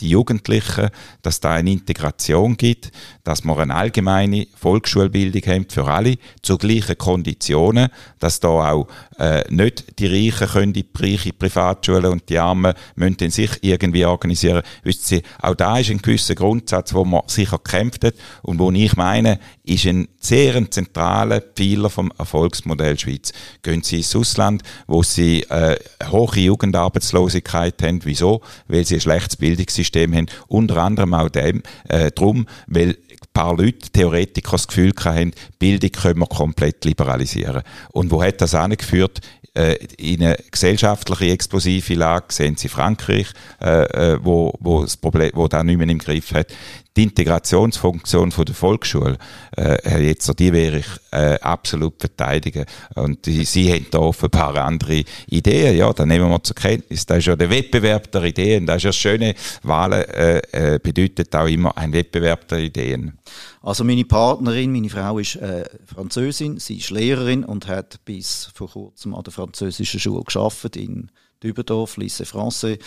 die 0.00 0.10
Jugendlichen, 0.10 0.90
dass 1.22 1.40
da 1.40 1.52
eine 1.52 1.72
Integration 1.72 2.56
gibt, 2.56 2.90
dass 3.22 3.44
wir 3.44 3.56
eine 3.58 3.74
allgemeine 3.74 4.46
Volksschulbildung 4.54 5.42
haben 5.42 5.66
für 5.68 5.86
alle 5.86 6.16
zu 6.42 6.58
gleichen 6.58 6.98
Konditionen, 6.98 7.88
dass 8.18 8.40
da 8.40 8.48
auch 8.48 8.88
äh, 9.18 9.44
nicht 9.50 9.98
die 9.98 10.06
Reichen 10.06 10.48
können 10.48 10.72
die 10.72 10.86
reiche 10.96 11.32
Privatschulen 11.32 12.12
und 12.12 12.28
die 12.28 12.38
Armen 12.38 12.74
müssen 12.96 13.30
sich 13.30 13.50
irgendwie 13.62 14.04
organisieren. 14.04 14.62
Wissen 14.82 15.04
Sie, 15.04 15.22
auch 15.40 15.54
da 15.54 15.78
ist 15.78 15.90
ein 15.90 16.02
gewisser 16.02 16.34
Grundsatz, 16.34 16.92
wo 16.92 17.04
man 17.04 17.22
sicher 17.26 17.58
gekämpft 17.58 18.04
hat 18.04 18.14
und 18.42 18.58
wo 18.58 18.70
ich 18.72 18.96
meine, 18.96 19.38
ist 19.64 19.86
ein 19.86 20.08
sehr 20.18 20.70
zentraler 20.70 21.40
Pfeiler 21.40 21.90
vom 21.90 22.12
Erfolgsmodell 22.18 22.98
Schweiz. 22.98 23.32
Gehen 23.62 23.82
Sie 23.82 23.98
ins 23.98 24.14
Ausland, 24.14 24.62
wo 24.86 25.02
Sie 25.02 25.42
äh, 25.44 25.76
hohe 26.10 26.38
Jugendarbeitslosigkeit 26.40 27.80
haben. 27.82 28.00
Wieso? 28.04 28.42
Weil 28.68 28.84
Sie 28.84 28.96
ein 28.96 29.00
schlechtes 29.00 29.36
Bildungssystem 29.36 29.83
haben. 29.84 30.26
Unter 30.48 30.78
anderem 30.78 31.14
auch 31.14 31.28
dem, 31.28 31.62
äh, 31.88 32.10
drum, 32.10 32.46
weil 32.66 32.90
ein 32.90 33.28
paar 33.32 33.56
Leute, 33.56 33.90
Theoretiker, 33.92 34.52
das 34.52 34.68
Gefühl 34.68 34.92
haben, 35.04 35.32
Bildung 35.58 35.90
können 35.90 36.20
wir 36.20 36.26
komplett 36.26 36.84
liberalisieren. 36.84 37.62
Und 37.92 38.10
wo 38.10 38.22
hat 38.22 38.40
das 38.40 38.54
angeführt? 38.54 39.20
Äh, 39.56 39.76
in 39.98 40.22
eine 40.22 40.36
gesellschaftliche 40.50 41.30
explosive 41.30 41.94
Lage 41.94 42.26
sehen 42.30 42.56
Sie 42.56 42.68
Frankreich, 42.68 43.28
äh, 43.60 44.14
äh, 44.14 44.18
wo, 44.20 44.52
wo 44.58 44.82
das 44.82 44.96
Problem, 44.96 45.30
wo 45.34 45.46
da 45.46 45.62
nicht 45.62 45.78
mehr 45.78 45.88
im 45.88 45.98
Griff 45.98 46.32
hat 46.32 46.48
die 46.96 47.02
Integrationsfunktion 47.02 48.30
von 48.30 48.44
der 48.44 48.54
Volksschule, 48.54 49.18
äh, 49.56 49.78
Herr 49.82 50.00
Jetzer, 50.00 50.34
die 50.34 50.52
wäre 50.52 50.78
ich 50.78 50.86
äh, 51.10 51.38
absolut 51.40 51.94
verteidigen. 51.98 52.66
Und 52.94 53.26
die, 53.26 53.44
Sie 53.44 53.72
haben 53.72 53.86
da 53.90 53.98
offenbar 53.98 54.56
andere 54.58 55.04
Ideen. 55.26 55.76
Ja, 55.76 55.92
dann 55.92 56.08
nehmen 56.08 56.30
wir 56.30 56.42
zur 56.42 56.54
Kenntnis. 56.54 57.04
Das 57.06 57.18
ist 57.18 57.26
ja 57.26 57.36
der 57.36 57.50
Wettbewerb 57.50 58.12
der 58.12 58.24
Ideen. 58.24 58.66
Das 58.66 58.76
ist 58.76 58.84
ja 58.84 58.92
Schöne. 58.92 59.34
Wahlen 59.62 60.04
äh, 60.04 60.38
äh, 60.52 60.78
bedeutet 60.78 61.34
auch 61.34 61.46
immer 61.46 61.76
ein 61.76 61.92
Wettbewerb 61.92 62.46
der 62.48 62.60
Ideen. 62.60 63.18
Also 63.62 63.82
meine 63.82 64.04
Partnerin, 64.04 64.72
meine 64.72 64.90
Frau 64.90 65.18
ist 65.18 65.36
äh, 65.36 65.64
Französin, 65.86 66.58
sie 66.58 66.76
ist 66.76 66.90
Lehrerin 66.90 67.44
und 67.44 67.66
hat 67.66 68.04
bis 68.04 68.50
vor 68.54 68.70
kurzem 68.70 69.14
an 69.14 69.24
der 69.24 69.32
französischen 69.32 69.98
Schule 69.98 70.22
geschafft 70.22 70.76
in 70.76 71.10
Dübendorf, 71.42 71.96
Lycée 71.96 72.26
Français. 72.26 72.78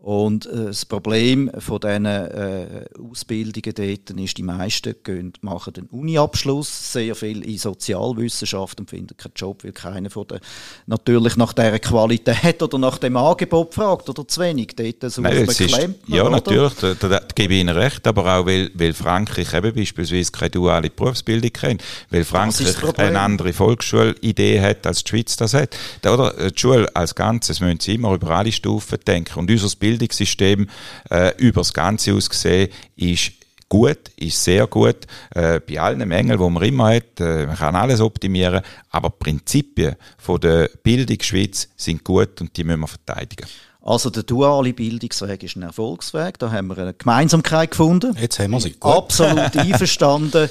Und 0.00 0.46
äh, 0.46 0.66
das 0.66 0.86
Problem 0.86 1.50
von 1.58 1.80
diesen 1.80 2.06
äh, 2.06 2.84
Ausbildungen 3.10 3.74
dort 3.74 4.10
ist, 4.20 4.38
die 4.38 4.44
meisten 4.44 4.94
gehen, 5.02 5.32
machen 5.40 5.72
den 5.72 5.86
Uni-Abschluss, 5.86 6.92
sehr 6.92 7.16
viel 7.16 7.44
in 7.44 7.58
Sozialwissenschaft 7.58 8.78
und 8.78 8.88
finden 8.88 9.16
keinen 9.16 9.32
Job, 9.34 9.64
weil 9.64 9.72
keiner 9.72 10.08
von 10.08 10.28
der, 10.28 10.38
natürlich 10.86 11.36
nach 11.36 11.52
dieser 11.52 11.80
Qualität 11.80 12.62
oder 12.62 12.78
nach 12.78 12.98
dem 12.98 13.16
Angebot 13.16 13.74
fragt 13.74 14.08
oder 14.08 14.26
zu 14.26 14.40
wenig. 14.40 14.76
Dort 14.76 15.12
sucht 15.12 15.24
Nein, 15.24 15.46
man 15.46 15.54
Klempner, 15.56 16.16
Ja, 16.16 16.22
oder? 16.22 16.30
natürlich, 16.30 16.74
da, 16.74 16.94
da, 16.94 17.08
da, 17.08 17.20
gebe 17.34 17.54
ich 17.54 17.60
Ihnen 17.60 17.76
recht, 17.76 18.06
aber 18.06 18.38
auch 18.38 18.46
weil, 18.46 18.70
weil 18.74 18.94
Frankreich 18.94 19.52
eben 19.52 19.74
beispielsweise 19.74 20.30
keine 20.30 20.50
duale 20.50 20.90
Berufsbildung 20.90 21.52
kennt, 21.52 21.82
weil 22.10 22.24
Frankreich 22.24 22.98
eine 22.98 23.18
andere 23.18 23.52
Volksschulidee 23.52 24.60
hat, 24.60 24.86
als 24.86 25.02
die 25.02 25.08
Schweiz 25.08 25.36
das 25.36 25.54
hat. 25.54 25.76
Oder? 26.06 26.50
Die 26.50 26.58
Schule 26.58 26.86
als 26.94 27.16
Ganzes 27.16 27.58
müssen 27.58 27.80
Sie 27.80 27.94
immer 27.96 28.14
über 28.14 28.30
alle 28.30 28.52
Stufen 28.52 28.98
denken 29.04 29.40
und 29.40 29.50
unser 29.50 29.68
Bildungssystem 29.88 30.68
äh, 31.10 31.34
über 31.38 31.60
das 31.60 31.72
Ganze 31.72 32.14
aus 32.14 32.28
gesehen 32.28 32.68
ist 32.96 33.32
gut, 33.68 34.10
ist 34.16 34.42
sehr 34.42 34.66
gut, 34.66 35.06
äh, 35.34 35.60
bei 35.60 35.80
allen 35.80 36.06
Mängeln, 36.06 36.38
die 36.38 36.50
man 36.50 36.62
immer 36.62 36.94
hat, 36.94 37.20
äh, 37.20 37.46
man 37.46 37.56
kann 37.56 37.76
alles 37.76 38.00
optimieren, 38.00 38.62
aber 38.90 39.10
die 39.10 39.16
Prinzipien 39.18 39.96
von 40.16 40.40
der 40.40 40.70
Bildungsschweiz 40.82 41.68
sind 41.76 42.04
gut 42.04 42.40
und 42.40 42.56
die 42.56 42.64
müssen 42.64 42.80
wir 42.80 42.88
verteidigen. 42.88 43.46
Also 43.88 44.10
der 44.10 44.22
duale 44.22 44.74
Bildungsweg 44.74 45.42
ist 45.42 45.56
ein 45.56 45.62
Erfolgsweg. 45.62 46.38
Da 46.38 46.52
haben 46.52 46.66
wir 46.66 46.76
eine 46.76 46.92
Gemeinsamkeit 46.92 47.70
gefunden. 47.70 48.14
Jetzt 48.20 48.38
haben 48.38 48.50
wir 48.50 48.60
sie. 48.60 48.72
Gut. 48.72 48.84
Absolut 48.84 49.56
einverstanden. 49.56 50.50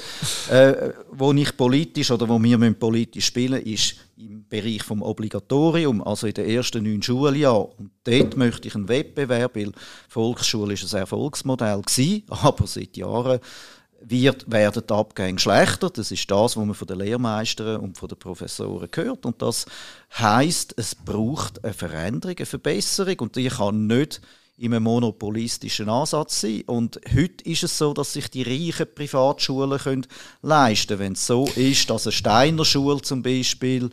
äh, 0.50 0.90
wo 1.12 1.32
ich 1.32 1.56
politisch 1.56 2.10
oder 2.10 2.28
wo 2.28 2.42
wir 2.42 2.74
politisch 2.74 3.26
spielen, 3.26 3.62
ist 3.62 3.94
im 4.16 4.44
Bereich 4.48 4.82
vom 4.82 5.02
Obligatorium, 5.02 6.02
also 6.02 6.26
in 6.26 6.34
den 6.34 6.50
ersten 6.50 6.82
neun 6.82 7.00
Schuljahren. 7.00 7.68
Und 7.78 7.90
dort 8.02 8.36
möchte 8.36 8.66
ich 8.66 8.74
einen 8.74 8.88
Wettbewerb, 8.88 9.54
weil 9.54 9.70
Volksschule 10.08 10.74
ist 10.74 10.92
ein 10.92 10.98
Erfolgsmodell 10.98 11.82
gewesen, 11.82 12.24
aber 12.28 12.66
seit 12.66 12.96
Jahren 12.96 13.38
wird, 14.00 14.50
werden 14.50 14.82
die 14.88 14.94
Abgänge 14.94 15.38
schlechter. 15.38 15.90
Das 15.90 16.10
ist 16.10 16.30
das, 16.30 16.56
was 16.56 16.64
man 16.64 16.74
von 16.74 16.86
den 16.86 16.98
Lehrmeistern 16.98 17.80
und 17.80 17.98
von 17.98 18.08
den 18.08 18.18
Professoren 18.18 18.88
hört. 18.94 19.26
Und 19.26 19.42
das 19.42 19.66
heißt, 20.18 20.74
es 20.76 20.94
braucht 20.94 21.64
eine 21.64 21.72
Veränderung, 21.72 22.36
eine 22.36 22.46
Verbesserung. 22.46 23.18
Und 23.20 23.36
die 23.36 23.48
kann 23.48 23.86
nicht 23.86 24.20
in 24.56 24.74
einem 24.74 24.84
monopolistischen 24.84 25.88
Ansatz 25.88 26.40
sein. 26.40 26.62
Und 26.66 27.00
heute 27.14 27.44
ist 27.44 27.62
es 27.62 27.78
so, 27.78 27.94
dass 27.94 28.12
sich 28.12 28.28
die 28.28 28.42
reichen 28.42 28.92
Privatschulen 28.92 29.78
können 29.78 30.06
leisten 30.42 30.88
können. 30.88 31.00
Wenn 31.00 31.12
es 31.12 31.26
so 31.26 31.46
ist, 31.54 31.88
dass 31.90 32.06
eine 32.06 32.12
Steiner 32.12 32.64
Schule 32.64 33.00
zum 33.02 33.22
Beispiel 33.22 33.90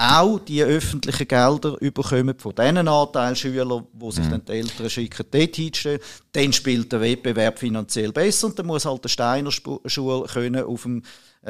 auch 0.00 0.38
die 0.38 0.62
öffentlichen 0.62 1.28
Gelder 1.28 1.76
überkommen 1.80 2.34
von 2.38 2.54
diesen 2.54 2.88
Anteilsschülern, 2.88 3.86
die 3.92 4.10
sich 4.10 4.24
mhm. 4.24 4.30
dann 4.30 4.44
die 4.46 4.52
Eltern 4.52 4.88
schicken, 4.88 5.26
dort 5.30 5.56
hinstellen, 5.56 6.00
dann 6.32 6.52
spielt 6.54 6.90
der 6.90 7.02
Wettbewerb 7.02 7.58
finanziell 7.58 8.10
besser 8.10 8.46
und 8.46 8.58
dann 8.58 8.66
muss 8.66 8.86
halt 8.86 9.04
der 9.04 9.10
Steiner 9.10 9.50
Schule 9.50 10.26
können 10.26 10.64
auf 10.64 10.82
dem 10.84 11.02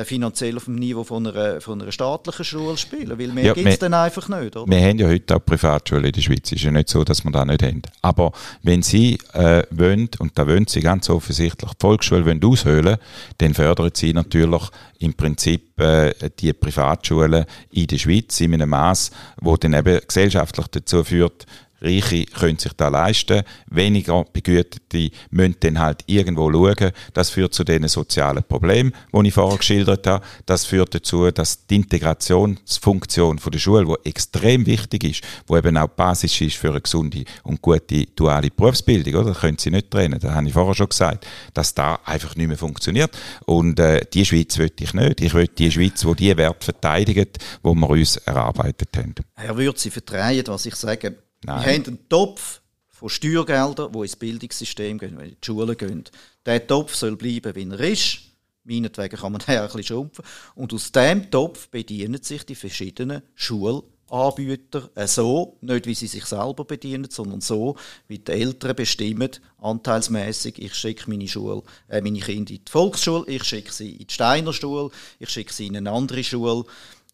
finanziell 0.05 0.57
auf 0.57 0.67
dem 0.67 0.77
Niveau 0.77 1.03
von 1.03 1.27
einer, 1.27 1.61
von 1.61 1.83
einer 1.83 1.91
staatlichen 1.91 2.45
Schule 2.45 2.77
spielen, 2.77 3.19
weil 3.19 3.29
mehr 3.29 3.47
ja, 3.47 3.53
gibt 3.55 3.69
es 3.69 3.79
dann 3.81 3.93
einfach 3.93 4.29
nicht. 4.29 4.57
Oder? 4.57 4.71
Wir 4.71 4.81
haben 4.81 4.99
ja 4.99 5.09
heute 5.09 5.35
auch 5.35 5.45
Privatschulen 5.45 6.05
in 6.05 6.13
der 6.13 6.21
Schweiz, 6.21 6.43
es 6.45 6.53
ist 6.53 6.63
ja 6.63 6.71
nicht 6.71 6.89
so, 6.89 7.03
dass 7.03 7.25
wir 7.25 7.33
das 7.33 7.47
nicht 7.47 7.63
haben. 7.63 7.83
Aber 8.01 8.31
wenn 8.63 8.83
Sie 8.83 9.19
äh, 9.33 9.65
wollen, 9.71 10.09
und 10.21 10.39
da 10.39 10.47
wollen 10.47 10.69
Sie 10.69 10.81
ganz 10.81 11.11
offensichtlich 11.11 11.73
die 11.73 11.77
Volksschule 11.81 12.25
wollen 12.25 12.43
aushöhlen, 12.45 12.99
dann 13.39 13.55
fördern 13.55 13.91
Sie 13.93 14.13
natürlich 14.13 14.63
im 15.01 15.15
Prinzip 15.15 15.81
äh, 15.81 16.13
die 16.39 16.53
Privatschulen 16.53 17.45
in 17.71 17.87
der 17.89 17.99
Schweiz 17.99 18.41
in 18.41 18.55
einem 18.55 18.71
Maß, 18.71 19.11
wo 19.41 19.57
dann 19.57 19.75
eben 19.75 20.01
gesellschaftlich 20.07 20.69
dazu 20.69 21.03
führt, 21.03 21.47
Reiche 21.81 22.27
können 22.27 22.59
sich 22.59 22.73
da 22.75 22.89
leisten, 22.89 23.43
weniger 23.71 24.25
Begütete 24.25 25.11
müssen 25.31 25.57
dann 25.61 25.79
halt 25.79 26.03
irgendwo 26.07 26.51
schauen. 26.53 26.93
Das 27.15 27.31
führt 27.31 27.55
zu 27.55 27.65
den 27.65 27.89
sozialen 27.89 28.45
Problemen, 28.45 28.93
die 29.13 29.29
ich 29.29 29.35
vorher 29.35 29.59
geschildert 29.59 30.07
habe. 30.07 30.25
Das 30.47 30.65
führt 30.65 30.95
dazu, 30.95 31.31
dass 31.31 31.67
die 31.67 31.77
Integrationsfunktion 31.77 33.41
der 33.53 33.59
Schule, 33.59 33.87
die 33.87 34.09
extrem 34.09 34.67
wichtig 34.67 35.05
ist, 35.05 35.25
wo 35.47 35.57
eben 35.57 35.77
auch 35.77 35.89
Basis 35.89 36.41
ist 36.41 36.57
für 36.57 36.71
eine 36.71 36.81
gesunde 36.81 37.25
und 37.43 37.61
gute 37.63 38.07
duale 38.07 38.51
Berufsbildung, 38.51 39.15
oder? 39.15 39.31
Das 39.31 39.41
können 39.41 39.59
Sie 39.59 39.71
nicht 39.71 39.91
trennen. 39.91 40.19
Das 40.21 40.33
habe 40.33 40.47
ich 40.47 40.53
vorher 40.53 40.75
schon 40.75 40.89
gesagt, 40.89 41.27
dass 41.55 41.75
da 41.75 41.99
einfach 42.05 42.37
nicht 42.37 42.49
mehr 42.49 42.59
funktioniert. 42.59 43.11
Und 43.47 43.81
äh, 43.81 44.05
die 44.13 44.25
Schweiz 44.25 44.59
will 44.59 44.73
ich 44.79 44.95
nicht. 44.95 45.21
Ich 45.21 45.35
will 45.35 45.49
die 45.49 45.71
Schweiz, 45.71 46.05
wo 46.05 46.15
die 46.15 46.37
Werte 46.37 46.65
verteidigt, 46.65 47.39
wo 47.63 47.75
wir 47.75 47.91
uns 47.91 48.17
erarbeitet 48.17 48.97
haben. 48.97 49.15
Herr 49.35 49.57
Sie 49.77 49.91
vertreiben, 49.91 50.53
was 50.53 50.67
ich 50.67 50.75
sage 50.75 51.17
Nein. 51.45 51.65
Wir 51.65 51.73
haben 51.73 51.85
einen 51.87 52.09
Topf 52.09 52.61
von 52.89 53.09
Steuergeldern, 53.09 53.93
die 53.93 53.99
ins 53.99 54.17
Bildungssystem 54.17 54.99
gehen, 54.99 55.17
wenn 55.17 55.31
in 55.31 55.37
die 55.41 55.47
Schulen 55.47 55.77
gehen. 55.77 56.05
Der 56.45 56.67
Topf 56.67 56.95
soll 56.95 57.17
bleiben, 57.17 57.55
wie 57.55 57.69
er 57.71 57.81
ist. 57.81 58.19
Meinetwegen 58.65 59.19
kann 59.19 59.33
man 59.33 59.41
den 59.47 59.59
ein 59.59 59.67
bisschen 59.67 59.85
schrumpfen. 59.85 60.25
Und 60.55 60.73
aus 60.75 60.93
diesem 60.93 61.31
Topf 61.31 61.69
bedienen 61.69 62.23
sich 62.23 62.45
die 62.45 62.55
verschiedenen 62.55 63.23
Schulanbieter 63.35 64.91
so, 65.07 65.57
nicht 65.63 65.87
wie 65.87 65.95
sie 65.95 66.09
sich 66.09 66.27
selber 66.27 66.67
bedienen, 66.67 67.09
sondern 67.11 67.41
so, 67.41 67.77
wie 68.07 68.19
die 68.19 68.33
Eltern 68.33 68.77
bestimmen, 68.77 69.31
anteilsmäßig. 69.59 70.59
Ich 70.59 70.75
schicke 70.75 71.09
meine, 71.09 71.27
Schule, 71.27 71.63
äh, 71.89 72.03
meine 72.03 72.21
Kinder 72.21 72.53
in 72.53 72.63
die 72.67 72.71
Volksschule, 72.71 73.25
ich 73.29 73.45
schicke 73.45 73.73
sie 73.73 73.93
in 73.93 74.07
die 74.07 74.13
Steiner 74.13 74.53
Schule, 74.53 74.91
ich 75.19 75.31
schicke 75.31 75.55
sie 75.55 75.69
in 75.69 75.77
eine 75.79 75.91
andere 75.91 76.23
Schule. 76.23 76.67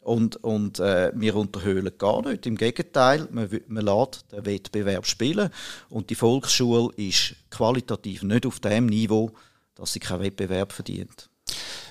Und, 0.07 0.37
und 0.45 0.79
äh, 0.79 1.11
wir 1.17 1.35
unterhöhlen 1.35 1.91
gar 1.99 2.23
nicht. 2.23 2.47
Im 2.47 2.57
Gegenteil, 2.57 3.27
man, 3.33 3.51
man 3.67 3.85
lässt 3.85 4.25
den 4.31 4.47
Wettbewerb 4.47 5.05
spielen. 5.05 5.51
Und 5.89 6.11
die 6.11 6.15
Volksschule 6.15 6.95
ist 6.95 7.35
qualitativ 7.51 8.23
nicht 8.23 8.47
auf 8.47 8.61
dem 8.61 8.87
Niveau, 8.87 9.33
dass 9.75 9.95
sie 9.95 9.99
keinen 9.99 10.23
Wettbewerb 10.23 10.73
verdient. 10.73 11.29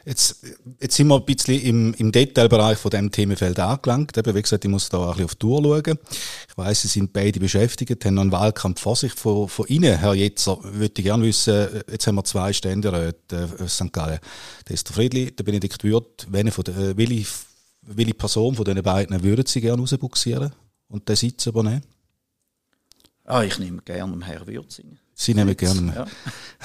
Jetzt, 0.05 0.45
jetzt 0.79 0.95
sind 0.95 1.07
wir 1.07 1.15
ein 1.15 1.25
bisschen 1.25 1.59
im, 1.59 1.93
im 1.95 2.13
Detailbereich 2.13 2.77
von 2.77 2.91
diesem 2.91 3.11
Themenfeld 3.11 3.59
angelangt. 3.59 4.15
Wie 4.15 4.41
gesagt, 4.41 4.63
ich 4.63 4.71
muss 4.71 4.87
da 4.87 5.01
ein 5.01 5.07
bisschen 5.09 5.25
auf 5.25 5.35
die 5.35 5.39
Tour 5.39 5.61
schauen. 5.61 5.99
Ich 6.47 6.57
weiss, 6.57 6.83
Sie 6.83 6.87
sind 6.87 7.11
beide 7.11 7.41
beschäftigt, 7.41 8.05
haben 8.05 8.13
noch 8.13 8.21
einen 8.21 8.31
Wahlkampf 8.31 8.79
vor 8.79 8.95
sich. 8.95 9.11
Von, 9.11 9.49
von 9.49 9.67
Ihnen, 9.67 9.97
Herr 9.97 10.13
Jetzer, 10.13 10.57
würde 10.61 10.93
ich 10.95 11.03
gerne 11.03 11.25
wissen, 11.25 11.83
jetzt 11.91 12.07
haben 12.07 12.15
wir 12.15 12.23
zwei 12.23 12.53
Ständeräte 12.53 13.49
äh, 13.59 13.67
St. 13.67 13.91
Gallen. 13.91 14.19
Der 14.69 14.73
ist 14.73 14.87
der 14.87 14.95
Friedli, 14.95 15.35
der 15.35 15.43
Benedikt 15.43 15.83
Würth. 15.83 16.27
Welche, 16.29 16.51
von 16.51 16.65
äh, 16.67 16.95
welche 17.85 18.13
Person 18.13 18.55
von 18.55 18.65
diesen 18.65 18.83
beiden 18.83 19.23
würden 19.23 19.45
Sie 19.45 19.61
gerne 19.61 19.81
rausbuxieren 19.81 20.51
und 20.87 21.07
den 21.07 21.15
Sitz 21.15 21.45
übernehmen? 21.45 21.83
Ah, 23.23 23.43
ich 23.43 23.57
nehme 23.57 23.81
gerne 23.81 24.23
Herrn 24.25 24.47
Würzing. 24.47 24.97
Sie 25.15 25.33
nehmen 25.33 25.55
gerne. 25.55 25.93
Ja. 25.95 26.05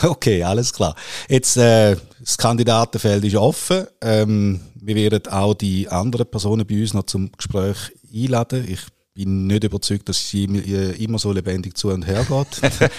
Okay, 0.02 0.42
alles 0.42 0.72
klar. 0.72 0.94
Jetzt, 1.28 1.56
äh, 1.56 1.94
das 2.18 2.38
Kandidatenfeld 2.38 3.22
ist 3.24 3.36
offen. 3.36 3.86
Ähm, 4.00 4.60
wir 4.74 4.94
werden 4.94 5.26
auch 5.30 5.54
die 5.54 5.88
anderen 5.88 6.26
Personen 6.26 6.66
bei 6.66 6.80
uns 6.80 6.94
noch 6.94 7.04
zum 7.04 7.30
Gespräch 7.32 7.76
einladen. 8.12 8.66
Ich 8.66 8.80
bin 9.12 9.46
nicht 9.46 9.64
überzeugt, 9.64 10.08
dass 10.08 10.28
sie 10.28 10.44
äh, 10.44 11.02
immer 11.02 11.18
so 11.18 11.32
lebendig 11.32 11.76
zu 11.76 11.88
und 11.88 12.06
her 12.06 12.24
geht. 12.26 12.62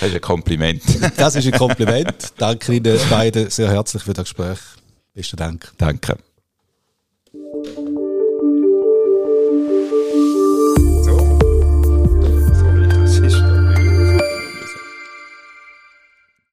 das 0.00 0.08
ist 0.08 0.14
ein 0.14 0.20
Kompliment. 0.20 0.82
Das 1.16 1.34
ist 1.34 1.46
ein 1.46 1.52
Kompliment. 1.52 2.32
Danke 2.38 2.74
Ihnen 2.74 2.98
beiden 3.10 3.50
sehr 3.50 3.70
herzlich 3.70 4.02
für 4.02 4.14
das 4.14 4.24
Gespräch. 4.24 4.58
Besten 5.12 5.36
Dank. 5.36 5.72
Danke. 5.76 6.16